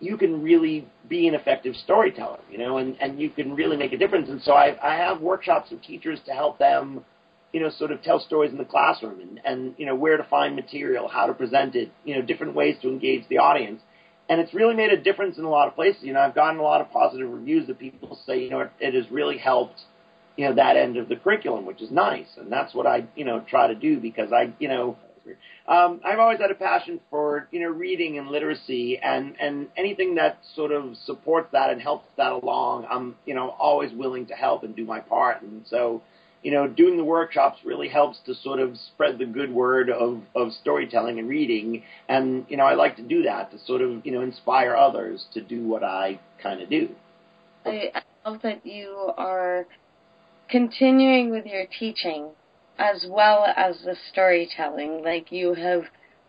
you 0.00 0.16
can 0.16 0.42
really 0.42 0.86
be 1.08 1.26
an 1.28 1.34
effective 1.34 1.74
storyteller, 1.76 2.40
you 2.50 2.58
know, 2.58 2.78
and, 2.78 2.96
and 3.00 3.20
you 3.20 3.30
can 3.30 3.54
really 3.54 3.76
make 3.76 3.92
a 3.92 3.96
difference. 3.96 4.28
And 4.28 4.40
so 4.42 4.52
I, 4.52 4.76
I 4.82 4.96
have 4.96 5.20
workshops 5.20 5.70
with 5.70 5.82
teachers 5.82 6.20
to 6.26 6.32
help 6.32 6.58
them, 6.58 7.04
you 7.52 7.60
know, 7.60 7.70
sort 7.70 7.90
of 7.90 8.02
tell 8.02 8.20
stories 8.20 8.52
in 8.52 8.58
the 8.58 8.64
classroom 8.64 9.20
and, 9.20 9.40
and, 9.44 9.74
you 9.78 9.86
know, 9.86 9.94
where 9.94 10.16
to 10.16 10.24
find 10.24 10.54
material, 10.54 11.08
how 11.08 11.26
to 11.26 11.34
present 11.34 11.74
it, 11.74 11.90
you 12.04 12.14
know, 12.14 12.22
different 12.22 12.54
ways 12.54 12.76
to 12.82 12.88
engage 12.88 13.26
the 13.28 13.38
audience. 13.38 13.80
And 14.28 14.40
it's 14.40 14.52
really 14.52 14.74
made 14.74 14.92
a 14.92 15.00
difference 15.00 15.38
in 15.38 15.44
a 15.44 15.50
lot 15.50 15.68
of 15.68 15.74
places. 15.74 16.02
You 16.02 16.12
know, 16.12 16.20
I've 16.20 16.34
gotten 16.34 16.60
a 16.60 16.62
lot 16.62 16.80
of 16.80 16.90
positive 16.90 17.30
reviews 17.30 17.66
that 17.66 17.78
people 17.78 18.18
say, 18.26 18.40
you 18.42 18.50
know, 18.50 18.60
it, 18.60 18.70
it 18.80 18.94
has 18.94 19.10
really 19.10 19.38
helped– 19.38 19.80
you 20.38 20.48
know, 20.48 20.54
that 20.54 20.76
end 20.76 20.96
of 20.96 21.08
the 21.08 21.16
curriculum, 21.16 21.66
which 21.66 21.82
is 21.82 21.90
nice. 21.90 22.28
And 22.36 22.50
that's 22.50 22.72
what 22.72 22.86
I, 22.86 23.08
you 23.16 23.24
know, 23.24 23.40
try 23.40 23.66
to 23.66 23.74
do 23.74 23.98
because 23.98 24.32
I, 24.32 24.52
you 24.60 24.68
know, 24.68 24.96
um, 25.66 26.00
I've 26.04 26.18
always 26.18 26.38
had 26.38 26.50
a 26.50 26.54
passion 26.54 27.00
for, 27.10 27.48
you 27.50 27.60
know, 27.60 27.68
reading 27.68 28.18
and 28.18 28.28
literacy 28.28 28.98
and, 28.98 29.34
and 29.40 29.68
anything 29.76 30.14
that 30.16 30.38
sort 30.54 30.72
of 30.72 30.96
supports 31.04 31.48
that 31.52 31.70
and 31.70 31.80
helps 31.80 32.08
that 32.16 32.32
along. 32.32 32.86
I'm, 32.90 33.16
you 33.26 33.34
know, 33.34 33.50
always 33.50 33.92
willing 33.92 34.26
to 34.26 34.34
help 34.34 34.62
and 34.62 34.74
do 34.74 34.84
my 34.84 35.00
part. 35.00 35.42
And 35.42 35.64
so, 35.68 36.02
you 36.42 36.52
know, 36.52 36.68
doing 36.68 36.96
the 36.96 37.04
workshops 37.04 37.58
really 37.64 37.88
helps 37.88 38.18
to 38.26 38.34
sort 38.34 38.60
of 38.60 38.76
spread 38.76 39.18
the 39.18 39.26
good 39.26 39.52
word 39.52 39.90
of, 39.90 40.22
of 40.34 40.52
storytelling 40.52 41.18
and 41.18 41.28
reading. 41.28 41.82
And, 42.08 42.46
you 42.48 42.56
know, 42.56 42.64
I 42.64 42.74
like 42.74 42.96
to 42.96 43.02
do 43.02 43.24
that 43.24 43.50
to 43.50 43.58
sort 43.66 43.82
of, 43.82 44.06
you 44.06 44.12
know, 44.12 44.22
inspire 44.22 44.76
others 44.76 45.26
to 45.34 45.40
do 45.40 45.66
what 45.66 45.82
I 45.82 46.20
kind 46.42 46.62
of 46.62 46.70
do. 46.70 46.90
I 47.66 48.02
love 48.24 48.40
that 48.42 48.64
you 48.64 49.12
are 49.16 49.66
continuing 50.48 51.30
with 51.30 51.44
your 51.44 51.66
teaching 51.78 52.30
as 52.78 53.06
well 53.08 53.46
as 53.56 53.82
the 53.82 53.96
storytelling. 54.10 55.02
Like 55.04 55.32
you 55.32 55.54
have 55.54 55.84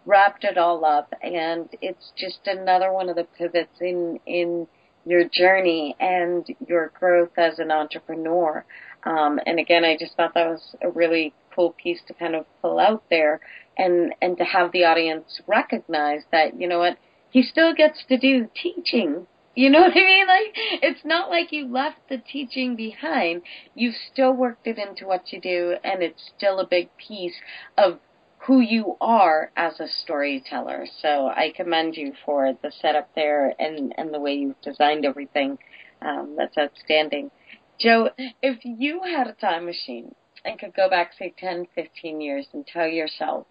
wrapped 0.05 0.43
it 0.43 0.57
all 0.57 0.85
up 0.85 1.13
and 1.21 1.69
it's 1.81 2.11
just 2.17 2.39
another 2.45 2.91
one 2.91 3.09
of 3.09 3.15
the 3.15 3.27
pivots 3.37 3.79
in 3.79 4.19
in 4.25 4.67
your 5.05 5.23
journey 5.23 5.95
and 5.99 6.45
your 6.67 6.91
growth 6.99 7.31
as 7.37 7.59
an 7.59 7.71
entrepreneur. 7.71 8.65
Um, 9.03 9.39
and 9.45 9.59
again, 9.59 9.85
I 9.85 9.97
just 9.97 10.15
thought 10.15 10.33
that 10.33 10.47
was 10.47 10.75
a 10.81 10.89
really 10.89 11.33
cool 11.55 11.73
piece 11.81 12.01
to 12.07 12.13
kind 12.13 12.35
of 12.35 12.45
pull 12.61 12.79
out 12.79 13.03
there 13.09 13.39
and, 13.77 14.13
and 14.21 14.37
to 14.37 14.43
have 14.43 14.71
the 14.71 14.83
audience 14.83 15.41
recognize 15.47 16.21
that, 16.31 16.59
you 16.59 16.67
know 16.67 16.79
what, 16.79 16.97
he 17.29 17.41
still 17.41 17.73
gets 17.73 18.03
to 18.09 18.17
do 18.17 18.49
teaching 18.61 19.25
you 19.55 19.69
know 19.69 19.81
what 19.81 19.91
I 19.91 19.95
mean? 19.95 20.27
Like, 20.27 20.53
it's 20.83 21.05
not 21.05 21.29
like 21.29 21.51
you 21.51 21.67
left 21.71 21.97
the 22.09 22.17
teaching 22.17 22.75
behind. 22.75 23.41
You've 23.75 23.95
still 24.11 24.33
worked 24.33 24.67
it 24.67 24.77
into 24.77 25.05
what 25.05 25.31
you 25.31 25.41
do, 25.41 25.75
and 25.83 26.01
it's 26.03 26.31
still 26.37 26.59
a 26.59 26.67
big 26.67 26.89
piece 26.97 27.35
of 27.77 27.99
who 28.43 28.61
you 28.61 28.95
are 29.01 29.51
as 29.55 29.79
a 29.79 29.87
storyteller. 29.87 30.85
So 31.01 31.27
I 31.27 31.51
commend 31.55 31.95
you 31.95 32.13
for 32.25 32.53
the 32.61 32.71
setup 32.71 33.13
there 33.13 33.53
and, 33.59 33.93
and 33.97 34.13
the 34.13 34.19
way 34.19 34.35
you've 34.35 34.61
designed 34.61 35.05
everything. 35.05 35.57
Um, 36.01 36.35
that's 36.37 36.57
outstanding. 36.57 37.31
Joe, 37.79 38.09
if 38.41 38.59
you 38.63 39.01
had 39.03 39.27
a 39.27 39.33
time 39.33 39.65
machine 39.65 40.15
and 40.45 40.57
could 40.57 40.73
go 40.73 40.89
back, 40.89 41.11
say, 41.17 41.33
10, 41.37 41.67
15 41.75 42.21
years 42.21 42.47
and 42.53 42.65
tell 42.65 42.87
yourself 42.87 43.45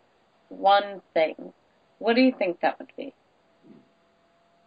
one 0.49 1.03
thing, 1.13 1.53
what 1.99 2.17
do 2.17 2.23
you 2.23 2.33
think 2.37 2.61
that 2.61 2.79
would 2.79 2.93
be? 2.97 3.13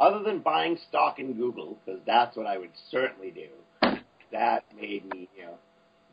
Other 0.02 0.24
than 0.24 0.40
buying 0.40 0.78
stock 0.90 1.20
in 1.20 1.34
Google, 1.34 1.78
because 1.86 2.02
that's 2.06 2.36
what 2.36 2.48
I 2.48 2.58
would 2.58 2.72
certainly 2.90 3.32
do. 3.32 3.92
That 4.32 4.64
made 4.76 5.06
me, 5.14 5.30
you 5.38 5.44
know, 5.44 5.54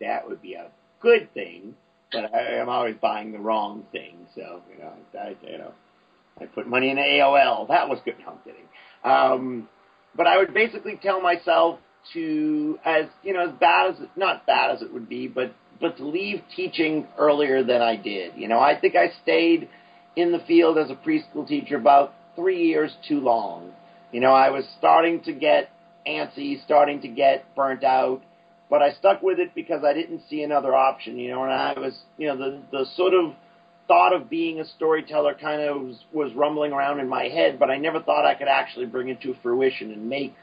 that 0.01 0.29
would 0.29 0.43
be 0.43 0.55
a 0.55 0.71
good 1.01 1.33
thing. 1.33 1.75
But 2.13 2.35
I, 2.35 2.59
I'm 2.61 2.69
always 2.69 2.97
buying 3.01 3.33
the 3.33 3.39
wrong 3.39 3.85
thing, 3.93 4.27
so 4.35 4.63
you 4.73 4.83
know, 4.83 4.93
I, 5.19 5.37
you 5.43 5.59
know, 5.59 5.73
I 6.41 6.47
put 6.47 6.67
money 6.67 6.91
in 6.91 6.97
AOL. 6.97 7.69
That 7.69 7.89
was 7.89 7.99
good. 8.05 8.15
No, 8.21 8.33
I'm 8.33 8.39
kidding. 8.45 8.65
Um, 9.05 9.69
but 10.17 10.27
I 10.27 10.39
would 10.39 10.55
basically 10.55 10.99
tell 11.03 11.21
myself 11.21 11.79
to, 12.15 12.79
as 12.85 13.07
you 13.23 13.35
know, 13.35 13.49
as 13.49 13.55
bad 13.61 13.91
as 13.91 13.97
not 14.17 14.47
bad 14.47 14.77
as 14.77 14.83
it 14.83 14.93
would 14.93 15.09
be, 15.09 15.29
but 15.29 15.55
but 15.81 15.97
to 15.99 16.07
leave 16.07 16.43
teaching 16.57 17.07
earlier 17.19 17.63
than 17.63 17.83
I 17.83 17.97
did. 17.97 18.33
You 18.37 18.49
know, 18.49 18.59
I 18.59 18.79
think 18.79 18.97
I 18.97 19.13
stayed 19.23 19.69
in 20.17 20.33
the 20.33 20.41
field 20.41 20.79
as 20.79 20.91
a 20.91 20.95
preschool 20.95 21.47
teacher 21.47 21.77
about 21.77 22.15
three 22.39 22.67
years 22.67 22.95
too 23.09 23.21
long. 23.21 23.73
You 24.13 24.21
know, 24.21 24.33
I 24.33 24.51
was 24.51 24.65
starting 24.79 25.23
to 25.25 25.33
get 25.33 25.71
antsy, 26.07 26.63
starting 26.65 27.03
to 27.03 27.09
get 27.09 27.55
burnt 27.57 27.83
out, 27.83 28.23
but 28.71 28.81
I 28.81 28.93
stuck 28.93 29.23
with 29.23 29.39
it 29.39 29.55
because 29.55 29.83
I 29.85 29.93
didn't 29.93 30.23
see 30.31 30.43
another 30.43 30.75
option. 30.75 31.19
You 31.19 31.31
know, 31.31 31.43
and 31.43 31.53
I 31.53 31.79
was, 31.79 31.99
you 32.17 32.29
know, 32.29 32.37
the 32.37 32.61
the 32.71 32.87
sort 32.97 33.13
of 33.15 33.35
thought 33.89 34.15
of 34.15 34.31
being 34.31 34.61
a 34.61 34.67
storyteller 34.67 35.35
kind 35.35 35.63
of 35.63 35.81
was, 35.81 35.97
was 36.13 36.35
rumbling 36.35 36.73
around 36.73 37.01
in 37.01 37.09
my 37.09 37.25
head, 37.25 37.59
but 37.59 37.71
I 37.71 37.79
never 37.79 38.01
thought 38.01 38.27
I 38.27 38.35
could 38.35 38.47
actually 38.47 38.87
bring 38.87 39.09
it 39.09 39.23
to 39.23 39.35
fruition 39.43 39.91
and 39.91 40.09
make 40.09 40.35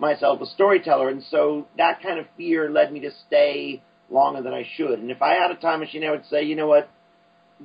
myself 0.00 0.40
a 0.40 0.46
storyteller. 0.46 1.08
And 1.08 1.22
so 1.30 1.68
that 1.78 2.02
kind 2.02 2.18
of 2.18 2.26
fear 2.36 2.68
led 2.68 2.92
me 2.92 3.00
to 3.00 3.10
stay 3.26 3.82
longer 4.10 4.42
than 4.42 4.52
I 4.52 4.66
should. 4.76 4.98
And 4.98 5.12
if 5.12 5.22
I 5.22 5.34
had 5.34 5.52
a 5.52 5.54
time 5.54 5.80
machine, 5.80 6.04
I 6.04 6.10
would 6.10 6.26
say, 6.28 6.42
you 6.42 6.56
know 6.56 6.66
what, 6.66 6.90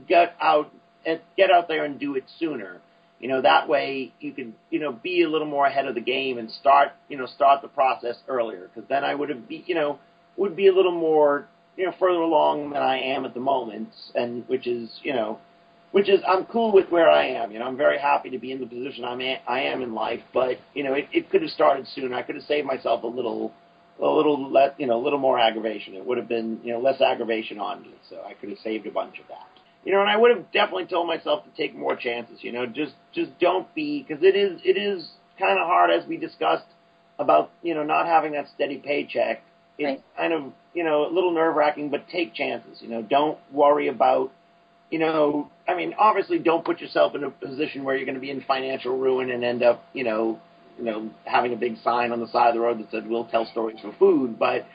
get 0.08 0.36
out 0.39 0.72
and 1.06 1.19
get 1.36 1.50
out 1.52 1.67
there 1.67 1.84
and 1.84 2.00
do 2.00 2.15
it 2.15 2.24
sooner. 2.39 2.80
You 3.23 3.29
know, 3.29 3.41
that 3.41 3.69
way 3.69 4.12
you 4.19 4.33
can, 4.33 4.53
you 4.69 4.81
know, 4.81 4.91
be 4.91 5.21
a 5.21 5.29
little 5.29 5.47
more 5.47 5.65
ahead 5.65 5.88
of 5.88 5.95
the 5.95 6.01
game 6.01 6.38
and 6.38 6.51
start, 6.51 6.89
you 7.07 7.17
know, 7.17 7.25
start 7.25 7.62
the 7.62 7.69
process 7.69 8.17
earlier. 8.27 8.67
Because 8.67 8.89
then 8.89 9.05
I 9.05 9.15
would 9.15 9.29
have 9.29 9.47
be, 9.47 9.63
you 9.65 9.75
know, 9.75 9.97
would 10.36 10.57
be 10.57 10.67
a 10.67 10.75
little 10.75 10.91
more, 10.91 11.47
you 11.77 11.86
know, 11.86 11.93
further 11.97 12.19
along 12.19 12.71
than 12.71 12.81
I 12.83 12.99
am 12.99 13.23
at 13.23 13.33
the 13.33 13.39
moment, 13.39 13.88
and 14.13 14.45
which 14.49 14.67
is, 14.67 14.99
you 15.03 15.13
know, 15.13 15.39
which 15.93 16.09
is 16.09 16.19
I'm 16.27 16.43
cool 16.47 16.73
with 16.73 16.89
where 16.89 17.09
I 17.09 17.27
am. 17.27 17.53
You 17.53 17.59
know, 17.59 17.65
I'm 17.65 17.77
very 17.77 17.97
happy 17.97 18.29
to 18.29 18.38
be 18.38 18.51
in 18.51 18.59
the 18.59 18.65
position 18.65 19.05
I'm 19.05 19.21
in, 19.21 19.38
I 19.47 19.62
am 19.62 19.81
in 19.81 19.93
life. 19.93 20.19
But 20.33 20.57
you 20.73 20.83
know, 20.83 20.91
it, 20.91 21.07
it 21.13 21.29
could 21.29 21.43
have 21.43 21.51
started 21.51 21.88
sooner. 21.95 22.13
I 22.13 22.23
could 22.23 22.36
have 22.36 22.43
saved 22.43 22.67
myself 22.67 23.03
a 23.03 23.07
little, 23.07 23.53
a 24.01 24.05
little 24.05 24.51
less, 24.51 24.71
you 24.77 24.88
know, 24.88 25.01
a 25.01 25.01
little 25.01 25.17
more 25.17 25.39
aggravation. 25.39 25.93
It 25.93 26.05
would 26.05 26.17
have 26.17 26.27
been, 26.27 26.59
you 26.62 26.73
know, 26.73 26.79
less 26.81 26.99
aggravation 26.99 27.57
on 27.57 27.83
me. 27.83 27.93
So 28.09 28.21
I 28.27 28.33
could 28.33 28.49
have 28.49 28.59
saved 28.59 28.86
a 28.86 28.91
bunch 28.91 29.17
of 29.19 29.29
that. 29.29 29.52
You 29.86 29.91
know, 29.91 30.02
and 30.02 30.10
I 30.10 30.15
would 30.17 30.36
have 30.36 30.52
definitely 30.52 30.86
told 30.86 31.08
myself 31.08 31.43
to 31.43 31.50
take 31.58 31.76
more 31.76 31.96
chances. 31.96 32.39
You 32.41 32.52
know, 32.52 32.65
just 32.65 32.93
just 33.13 33.38
don't 33.39 33.74
be 33.76 34.06
because 34.08 34.24
it 34.24 34.36
is 34.36 34.62
it 34.63 34.78
is 34.78 35.10
kind 35.39 35.60
of 35.60 35.67
hard 35.67 35.91
as 35.91 36.08
we 36.08 36.17
discussed 36.17 36.65
about 37.19 37.52
you 37.62 37.74
know 37.76 37.84
not 37.84 38.06
having 38.06 38.34
that 38.34 38.48
steady 38.56 38.78
paycheck. 38.78 39.43
It's 39.78 39.86
Right. 39.88 40.04
kind 40.15 40.34
of 40.34 40.54
you 40.74 40.84
know 40.84 41.08
a 41.08 41.12
little 41.13 41.32
nerve 41.34 41.56
wracking, 41.56 41.89
but 41.89 42.08
take 42.08 42.34
chances. 42.34 42.82
You 42.82 42.89
know, 42.89 43.02
don't 43.02 43.38
worry 43.52 43.88
about 43.89 44.32
you 44.93 45.00
know, 45.00 45.50
I 45.67 45.76
mean, 45.76 45.96
obviously, 45.98 46.38
don't 46.38 46.63
put 46.63 46.80
yourself 46.80 47.15
in 47.15 47.24
a 47.24 47.32
position 47.32 47.84
where 47.84 47.96
you're 47.96 48.06
going 48.06 48.13
to 48.13 48.22
be 48.22 48.30
in 48.30 48.41
financial 48.41 48.96
ruin 48.96 49.32
and 49.32 49.43
end 49.43 49.63
up, 49.63 49.84
you 49.93 50.04
know, 50.04 50.39
you 50.78 50.84
know, 50.86 51.10
having 51.26 51.52
a 51.52 51.56
big 51.56 51.78
sign 51.84 52.12
on 52.12 52.19
the 52.19 52.28
side 52.28 52.50
of 52.50 52.54
the 52.54 52.60
road 52.60 52.78
that 52.80 52.91
said 52.91 53.08
"We'll 53.08 53.26
tell 53.26 53.46
stories 53.48 53.80
for 53.82 53.91
food." 53.98 54.38
But 54.38 54.67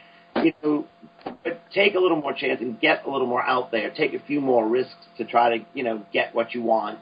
you 0.42 0.53
know, 0.62 0.87
but 1.24 1.61
take 1.72 1.94
a 1.94 1.98
little 1.98 2.20
more 2.20 2.33
chance 2.33 2.61
and 2.61 2.81
get 2.81 3.04
a 3.07 3.11
little 3.11 3.26
more 3.26 3.42
out 3.42 3.70
there. 3.70 3.90
Take 3.90 4.14
a 4.14 4.20
few 4.20 4.40
more 4.40 4.66
risks 4.68 5.07
to 5.16 5.24
try 5.24 5.59
to, 5.59 5.64
you 5.74 5.83
know, 5.83 6.04
get 6.12 6.35
what 6.35 6.54
you 6.54 6.62
want 6.62 7.00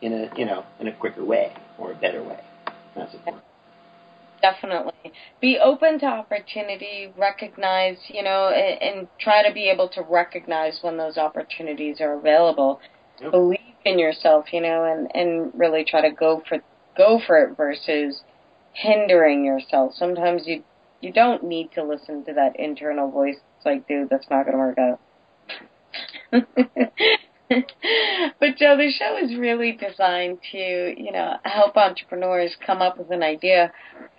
in 0.00 0.12
a, 0.12 0.38
you 0.38 0.44
know, 0.44 0.64
in 0.80 0.88
a 0.88 0.92
quicker 0.92 1.24
way 1.24 1.52
or 1.78 1.92
a 1.92 1.94
better 1.94 2.22
way. 2.22 2.40
That's 2.94 3.14
important. 3.14 3.44
Definitely. 4.42 5.12
Be 5.40 5.58
open 5.62 6.00
to 6.00 6.06
opportunity, 6.06 7.12
recognize, 7.16 7.96
you 8.08 8.24
know, 8.24 8.48
and, 8.48 8.82
and 8.82 9.08
try 9.20 9.46
to 9.46 9.54
be 9.54 9.70
able 9.70 9.88
to 9.90 10.02
recognize 10.02 10.80
when 10.82 10.96
those 10.96 11.16
opportunities 11.16 12.00
are 12.00 12.18
available. 12.18 12.80
Yep. 13.20 13.30
Believe 13.30 13.60
in 13.84 14.00
yourself, 14.00 14.46
you 14.52 14.60
know, 14.60 14.84
and, 14.84 15.08
and 15.14 15.52
really 15.54 15.84
try 15.84 16.00
to 16.08 16.14
go 16.14 16.42
for 16.48 16.58
go 16.96 17.20
for 17.24 17.38
it 17.38 17.56
versus 17.56 18.22
hindering 18.72 19.44
yourself. 19.44 19.92
Sometimes 19.94 20.42
you 20.46 20.64
you 21.00 21.12
don't 21.12 21.44
need 21.44 21.70
to 21.74 21.84
listen 21.84 22.24
to 22.24 22.32
that 22.34 22.58
internal 22.58 23.10
voice. 23.10 23.36
It's 23.62 23.66
like, 23.66 23.86
dude, 23.86 24.10
that's 24.10 24.28
not 24.28 24.44
going 24.44 24.54
to 24.54 24.58
work 24.58 24.78
out. 24.78 25.00
but 28.40 28.56
Joe, 28.56 28.76
the 28.76 28.90
show 28.90 29.16
is 29.22 29.38
really 29.38 29.72
designed 29.72 30.38
to, 30.50 30.58
you 30.58 31.12
know, 31.12 31.36
help 31.44 31.76
entrepreneurs 31.76 32.56
come 32.66 32.82
up 32.82 32.98
with 32.98 33.12
an 33.12 33.22
idea 33.22 33.70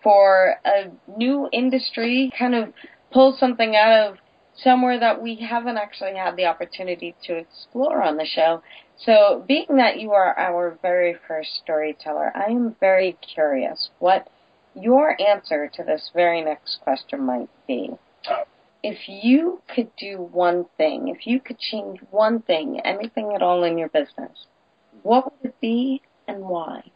for 0.01 0.56
a 0.63 0.91
new 1.17 1.49
industry, 1.51 2.32
kind 2.39 2.56
of 2.56 2.73
pull 3.12 3.36
something 3.38 3.75
out 3.75 4.08
of 4.08 4.17
somewhere 4.56 4.99
that 4.99 5.21
we 5.21 5.36
haven't 5.36 5.77
actually 5.77 6.15
had 6.15 6.38
the 6.38 6.45
opportunity 6.45 7.13
to 7.25 7.36
explore 7.36 8.01
on 8.01 8.15
the 8.15 8.25
show. 8.25 8.62
So, 8.97 9.43
being 9.45 9.75
that 9.77 9.99
you 9.99 10.12
are 10.12 10.38
our 10.38 10.77
very 10.82 11.17
first 11.27 11.49
storyteller, 11.62 12.32
I 12.34 12.51
am 12.51 12.77
very 12.79 13.17
curious 13.34 13.89
what 13.99 14.29
your 14.73 15.19
answer 15.19 15.69
to 15.73 15.84
this 15.84 16.12
very 16.13 16.41
next 16.41 16.79
question 16.82 17.25
might 17.25 17.49
be. 17.67 17.89
If 18.84 18.98
you 19.08 19.62
could 19.74 19.91
do 19.98 20.17
one 20.17 20.65
thing, 20.78 21.08
if 21.08 21.26
you 21.26 21.39
could 21.39 21.58
change 21.58 22.00
one 22.12 22.41
thing, 22.41 22.82
anything 22.84 23.32
at 23.34 23.41
all 23.41 23.63
in 23.63 23.78
your 23.78 23.88
business, 23.88 24.48
what 25.04 25.32
would 25.32 25.52
it 25.52 25.62
be 25.62 26.02
and 26.28 26.41
why? 26.41 26.91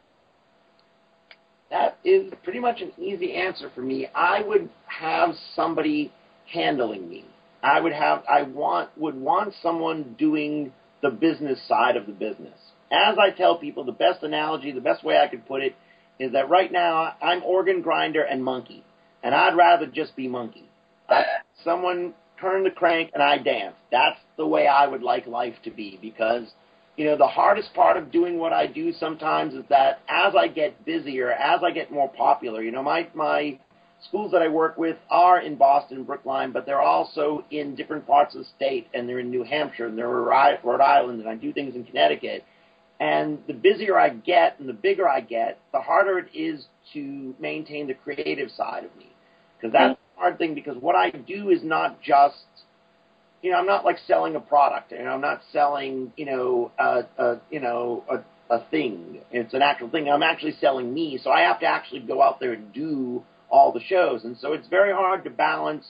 That 1.70 1.98
is 2.04 2.32
pretty 2.44 2.60
much 2.60 2.82
an 2.82 2.92
easy 2.98 3.34
answer 3.34 3.72
for 3.74 3.82
me. 3.82 4.08
I 4.14 4.42
would 4.42 4.70
have 4.86 5.32
somebody 5.56 6.12
handling 6.52 7.10
me. 7.10 7.26
I 7.64 7.80
would 7.80 7.94
have 7.94 8.24
I 8.30 8.44
want 8.44 8.90
would 8.98 9.16
want 9.16 9.54
someone 9.62 10.16
doing 10.18 10.72
the 11.02 11.10
business 11.10 11.60
side 11.68 11.98
of 11.98 12.06
the 12.06 12.14
business. 12.14 12.58
As 12.92 13.18
I 13.18 13.32
tell 13.32 13.58
people, 13.58 13.84
the 13.84 13.92
best 13.92 14.24
analogy, 14.24 14.72
the 14.72 14.82
best 14.82 15.04
way 15.04 15.18
I 15.18 15.28
could 15.28 15.46
put 15.46 15.62
it 15.62 15.76
is 16.20 16.32
that 16.32 16.50
right 16.50 16.72
now 16.72 17.16
I'm 17.22 17.44
organ 17.44 17.82
grinder 17.82 18.24
and 18.24 18.44
monkey, 18.44 18.84
and 19.22 19.36
I'd 19.36 19.56
rather 19.56 19.86
just 19.86 20.16
be 20.16 20.28
monkey. 20.28 20.70
Someone 21.64 22.14
turned 22.40 22.66
the 22.66 22.72
crank 22.72 23.12
and 23.14 23.24
I 23.24 23.38
danced. 23.38 23.80
That's 23.92 24.20
the 24.38 24.48
way 24.48 24.68
I 24.68 24.88
would 24.88 25.04
like 25.04 25.28
life 25.28 25.56
to 25.64 25.72
be 25.72 25.98
because 26.02 26.44
you 26.96 27.06
know 27.06 27.18
the 27.18 27.28
hardest 27.28 27.74
part 27.74 27.98
of 27.98 28.12
doing 28.12 28.40
what 28.40 28.54
I 28.54 28.68
do 28.68 28.92
sometimes 28.94 29.54
is 29.54 29.64
that 29.70 30.02
as 30.10 30.34
I 30.36 30.48
get 30.48 30.86
busier, 30.86 31.32
as 31.32 31.62
I 31.64 31.72
get 31.72 31.92
more 31.92 32.10
popular, 32.10 32.62
you 32.62 32.72
know 32.72 32.84
my 32.84 33.08
my 33.14 33.60
schools 34.08 34.32
that 34.32 34.42
I 34.42 34.48
work 34.48 34.78
with 34.78 34.98
are 35.10 35.40
in 35.40 35.56
Boston, 35.56 36.04
Brookline, 36.04 36.52
but 36.52 36.66
they're 36.66 36.82
also 36.82 37.44
in 37.52 37.76
different 37.76 38.06
parts 38.06 38.36
of 38.36 38.42
the 38.42 38.48
state, 38.56 38.88
and 38.94 39.08
they're 39.08 39.20
in 39.20 39.30
New 39.30 39.44
Hampshire, 39.44 39.88
and 39.88 39.98
they're 39.98 40.06
in 40.06 40.60
Rhode 40.64 40.82
Island, 40.82 41.20
and 41.20 41.28
I 41.30 41.36
do 41.36 41.52
things 41.54 41.76
in 41.76 41.84
Connecticut. 41.84 42.44
And 43.00 43.40
the 43.48 43.54
busier 43.54 43.98
I 43.98 44.10
get 44.10 44.60
and 44.60 44.68
the 44.68 44.74
bigger 44.74 45.08
I 45.08 45.22
get, 45.22 45.60
the 45.72 45.80
harder 45.80 46.18
it 46.18 46.30
is 46.34 46.66
to 46.94 47.36
maintain 47.40 47.88
the 47.88 47.94
creative 47.94 48.50
side 48.52 48.84
of 48.84 48.96
me. 48.98 49.08
Because 49.56 49.74
that's 49.74 50.00
hard 50.18 50.38
thing, 50.38 50.56
because 50.56 50.78
what 50.80 50.96
I 50.96 51.12
do 51.12 51.50
is 51.50 51.64
not 51.64 52.02
just, 52.02 52.36
you 53.42 53.52
know, 53.52 53.58
I'm 53.58 53.68
not 53.68 53.86
like 53.86 53.98
selling 54.08 54.36
a 54.36 54.40
product, 54.40 54.92
and 54.92 55.08
I'm 55.08 55.22
not 55.22 55.42
selling, 55.52 56.12
you 56.18 56.26
know, 56.26 56.72
a, 56.80 57.04
a 57.18 57.42
you 57.50 57.60
know, 57.60 58.04
a, 58.10 58.54
a 58.54 58.66
thing. 58.70 59.20
It's 59.32 59.54
an 59.54 59.62
actual 59.62 59.90
thing. 59.90 60.10
I'm 60.10 60.24
actually 60.24 60.56
selling 60.60 60.94
me, 60.94 61.20
so 61.24 61.32
I 61.32 61.42
have 61.42 61.60
to 61.62 61.66
actually 61.66 62.02
go 62.02 62.22
out 62.22 62.40
there 62.40 62.54
and 62.54 62.74
do 62.74 63.24
all 63.50 63.72
the 63.72 63.82
shows. 63.82 64.24
And 64.26 64.38
so 64.38 64.54
it's 64.54 64.68
very 64.68 64.92
hard 64.92 65.24
to 65.24 65.30
balance 65.30 65.86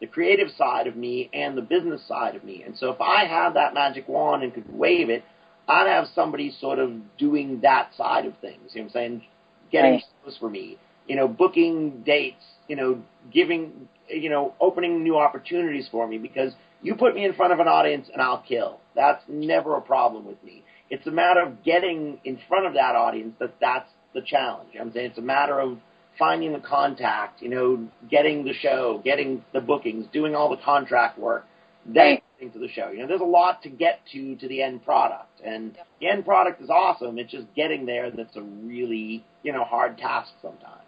the 0.00 0.06
creative 0.06 0.48
side 0.56 0.86
of 0.86 0.96
me 0.96 1.30
and 1.32 1.56
the 1.56 1.62
business 1.62 2.06
side 2.08 2.34
of 2.34 2.42
me. 2.42 2.62
And 2.64 2.76
so 2.76 2.90
if 2.90 3.00
I 3.00 3.24
had 3.26 3.54
that 3.54 3.74
magic 3.74 4.08
wand 4.08 4.42
and 4.42 4.52
could 4.52 4.72
wave 4.72 5.10
it, 5.10 5.24
I'd 5.68 5.88
have 5.88 6.06
somebody 6.14 6.50
sort 6.60 6.78
of 6.78 6.90
doing 7.18 7.60
that 7.62 7.90
side 7.96 8.26
of 8.26 8.36
things. 8.38 8.72
You 8.72 8.80
know 8.80 8.86
what 8.86 8.88
I'm 8.88 8.92
saying? 8.92 9.22
Getting 9.70 9.92
Right. 9.92 10.04
shows 10.24 10.36
for 10.38 10.50
me, 10.50 10.78
you 11.06 11.16
know, 11.16 11.28
booking 11.28 12.02
dates, 12.04 12.44
you 12.68 12.76
know, 12.76 13.02
giving, 13.32 13.88
you 14.08 14.30
know, 14.30 14.54
opening 14.60 15.02
new 15.02 15.16
opportunities 15.18 15.88
for 15.90 16.06
me 16.06 16.18
because 16.18 16.52
you 16.82 16.94
put 16.94 17.14
me 17.14 17.24
in 17.24 17.34
front 17.34 17.52
of 17.52 17.60
an 17.60 17.68
audience 17.68 18.08
and 18.12 18.20
I'll 18.20 18.42
kill. 18.46 18.80
That's 18.94 19.22
never 19.28 19.76
a 19.76 19.80
problem 19.80 20.24
with 20.26 20.42
me. 20.42 20.64
It's 20.90 21.06
a 21.06 21.10
matter 21.10 21.40
of 21.40 21.62
getting 21.64 22.18
in 22.24 22.38
front 22.48 22.66
of 22.66 22.74
that 22.74 22.94
audience 22.94 23.34
that 23.40 23.54
that's 23.60 23.88
the 24.14 24.20
challenge. 24.20 24.70
You 24.72 24.80
know 24.80 24.86
I'm 24.86 24.92
saying 24.92 25.10
it's 25.10 25.18
a 25.18 25.22
matter 25.22 25.58
of 25.60 25.78
finding 26.18 26.52
the 26.52 26.60
contact, 26.60 27.40
you 27.40 27.48
know, 27.48 27.88
getting 28.10 28.44
the 28.44 28.52
show, 28.52 29.00
getting 29.04 29.44
the 29.52 29.60
bookings, 29.60 30.06
doing 30.12 30.34
all 30.34 30.50
the 30.50 30.62
contract 30.62 31.18
work, 31.18 31.46
then 31.86 32.18
getting 32.38 32.52
to 32.52 32.58
the 32.58 32.68
show. 32.68 32.90
You 32.90 33.00
know, 33.00 33.08
there's 33.08 33.20
a 33.20 33.24
lot 33.24 33.62
to 33.62 33.70
get 33.70 34.00
to 34.12 34.36
to 34.36 34.48
the 34.48 34.62
end 34.62 34.84
product, 34.84 35.40
and 35.44 35.76
the 36.00 36.08
end 36.08 36.24
product 36.24 36.60
is 36.60 36.70
awesome. 36.70 37.18
It's 37.18 37.32
just 37.32 37.46
getting 37.54 37.86
there 37.86 38.10
that's 38.10 38.36
a 38.36 38.42
really, 38.42 39.24
you 39.42 39.52
know, 39.52 39.64
hard 39.64 39.98
task 39.98 40.32
sometimes. 40.42 40.81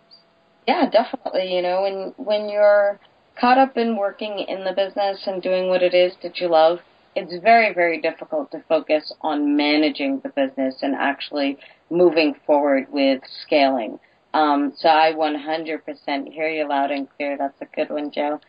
Yeah, 0.66 0.88
definitely. 0.90 1.54
You 1.54 1.62
know, 1.62 1.82
when 1.82 2.14
when 2.16 2.48
you're 2.48 2.98
caught 3.40 3.58
up 3.58 3.76
in 3.76 3.96
working 3.96 4.38
in 4.48 4.64
the 4.64 4.72
business 4.72 5.26
and 5.26 5.42
doing 5.42 5.68
what 5.68 5.82
it 5.82 5.94
is 5.94 6.12
that 6.22 6.38
you 6.38 6.48
love, 6.48 6.78
it's 7.16 7.34
very, 7.42 7.72
very 7.74 8.00
difficult 8.00 8.50
to 8.52 8.62
focus 8.68 9.12
on 9.20 9.56
managing 9.56 10.20
the 10.22 10.30
business 10.30 10.76
and 10.82 10.94
actually 10.94 11.58
moving 11.90 12.34
forward 12.46 12.86
with 12.90 13.20
scaling. 13.42 13.98
Um, 14.32 14.72
so 14.76 14.88
I 14.88 15.12
100% 15.12 16.32
hear 16.32 16.48
you 16.48 16.68
loud 16.68 16.90
and 16.90 17.08
clear. 17.16 17.36
That's 17.38 17.60
a 17.60 17.66
good 17.76 17.90
one, 17.90 18.10
Joe. 18.12 18.40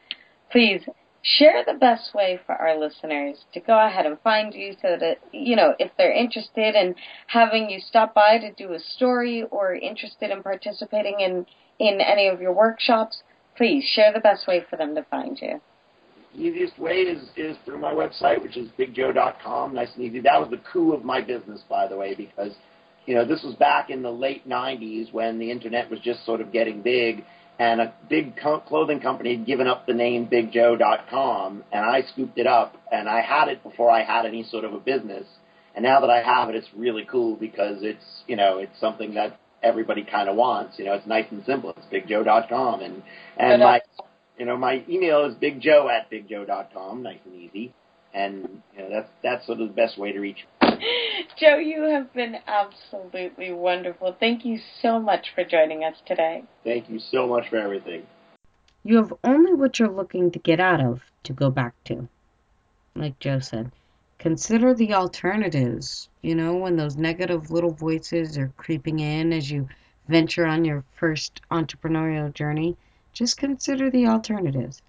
Please 0.52 0.82
share 1.22 1.64
the 1.66 1.74
best 1.74 2.14
way 2.14 2.40
for 2.46 2.56
our 2.56 2.80
listeners 2.80 3.38
to 3.54 3.60
go 3.60 3.84
ahead 3.86 4.06
and 4.06 4.20
find 4.22 4.54
you 4.54 4.74
so 4.82 4.96
that, 5.00 5.18
you 5.32 5.56
know, 5.56 5.74
if 5.80 5.92
they're 5.98 6.14
interested 6.14 6.76
in 6.76 6.96
having 7.28 7.70
you 7.70 7.80
stop 7.80 8.14
by 8.14 8.38
to 8.38 8.52
do 8.54 8.74
a 8.74 8.80
story 8.80 9.44
or 9.52 9.74
interested 9.74 10.32
in 10.32 10.42
participating 10.44 11.20
in, 11.20 11.46
in 11.80 12.00
any 12.02 12.28
of 12.28 12.42
your 12.42 12.54
workshops, 12.54 13.22
please 13.58 13.84
share 13.84 14.14
the 14.14 14.20
best 14.20 14.48
way 14.48 14.64
for 14.70 14.76
them 14.76 14.96
to 14.96 15.04
find 15.04 15.40
you. 15.42 15.62
Easiest 16.34 16.78
way 16.78 16.96
is, 16.96 17.30
is 17.38 17.56
through 17.64 17.80
my 17.80 17.94
website, 17.94 18.42
which 18.42 18.58
is 18.58 18.70
bigjoe.com. 18.78 19.74
Nice 19.74 19.90
and 19.96 20.04
easy. 20.04 20.20
That 20.20 20.40
was 20.40 20.50
the 20.50 20.60
coup 20.72 20.94
of 20.94 21.06
my 21.06 21.22
business, 21.22 21.62
by 21.70 21.88
the 21.88 21.96
way, 21.96 22.14
because, 22.14 22.52
you 23.06 23.16
know, 23.16 23.26
this 23.26 23.42
was 23.44 23.56
back 23.56 23.90
in 23.90 24.02
the 24.02 24.12
late 24.12 24.48
90s 24.48 25.14
when 25.14 25.40
the 25.40 25.50
internet 25.50 25.90
was 25.90 26.00
just 26.02 26.26
sort 26.26 26.42
of 26.42 26.52
getting 26.52 26.82
big 26.82 27.24
and 27.60 27.80
a 27.80 27.94
big 28.10 28.36
co- 28.38 28.60
clothing 28.60 29.00
company 29.00 29.38
had 29.38 29.46
given 29.46 29.68
up 29.68 29.86
the 29.86 29.94
name 29.94 30.28
BigJoe.com, 30.28 31.64
and 31.72 31.86
I 31.86 32.02
scooped 32.12 32.38
it 32.38 32.48
up, 32.48 32.76
and 32.92 33.08
I 33.08 33.22
had 33.22 33.48
it 33.48 33.64
before 33.64 33.90
I 33.90 34.04
had 34.04 34.26
any 34.26 34.44
sort 34.44 34.66
of 34.66 34.74
a 34.74 34.80
business. 34.80 35.26
And 35.76 35.84
now 35.84 36.02
that 36.02 36.10
I 36.10 36.22
have 36.22 36.50
it, 36.50 36.56
it's 36.56 36.68
really 36.76 37.06
cool 37.10 37.36
because 37.36 37.80
it's 37.82 38.24
you 38.28 38.36
know 38.36 38.58
it's 38.60 38.80
something 38.80 39.14
that 39.16 39.40
everybody 39.64 40.04
kind 40.04 40.30
of 40.30 40.36
wants. 40.36 40.78
You 40.78 40.86
know, 40.86 40.94
it's 40.94 41.08
nice 41.08 41.26
and 41.32 41.44
simple. 41.46 41.76
It's 41.78 41.86
BigJoe.com, 41.88 42.82
and 42.82 43.04
and 43.38 43.62
uh, 43.62 43.66
my 43.66 43.82
you 44.38 44.46
know 44.46 44.58
my 44.58 44.84
email 44.90 45.26
is 45.26 45.36
BigJoe 45.36 45.90
at 45.90 46.10
BigJoe.com, 46.12 47.04
nice 47.04 47.20
and 47.26 47.36
easy. 47.36 47.74
And 48.14 48.62
you 48.76 48.84
know 48.84 48.90
that's 48.90 49.10
that's 49.24 49.46
sort 49.46 49.60
of 49.60 49.68
the 49.68 49.74
best 49.74 49.98
way 49.98 50.12
to 50.12 50.20
reach. 50.20 50.46
Joe, 51.40 51.58
you 51.58 51.84
have 51.84 52.14
been 52.14 52.36
absolutely 52.48 53.52
wonderful. 53.52 54.16
Thank 54.20 54.46
you 54.46 54.60
so 54.82 55.00
much 55.00 55.28
for 55.34 55.44
joining 55.44 55.84
us 55.84 55.96
today. 56.06 56.44
Thank 56.64 56.90
you 56.90 57.00
so 57.00 57.28
much 57.28 57.50
for 57.50 57.58
everything. 57.58 58.04
You 58.84 58.98
have 58.98 59.14
only 59.24 59.54
what 59.54 59.80
you're 59.80 59.90
looking 59.90 60.32
to 60.32 60.40
get 60.40 60.60
out 60.60 60.80
of 60.80 61.02
to 61.24 61.34
go 61.34 61.50
back 61.50 61.74
to. 61.86 62.08
Like 62.96 63.20
Joe 63.20 63.40
said, 63.40 63.72
consider 64.26 64.74
the 64.74 64.96
alternatives. 64.96 66.10
You 66.24 66.34
know, 66.34 66.56
when 66.56 66.78
those 66.78 66.98
negative 66.98 67.52
little 67.52 67.70
voices 67.70 68.40
are 68.40 68.52
creeping 68.58 69.00
in 69.00 69.32
as 69.32 69.52
you 69.52 69.70
venture 70.08 70.48
on 70.48 70.66
your 70.66 70.84
first 70.96 71.42
entrepreneurial 71.52 72.34
journey, 72.34 72.76
just 73.14 73.38
consider 73.38 73.92
the 73.92 74.08
alternatives. 74.08 74.82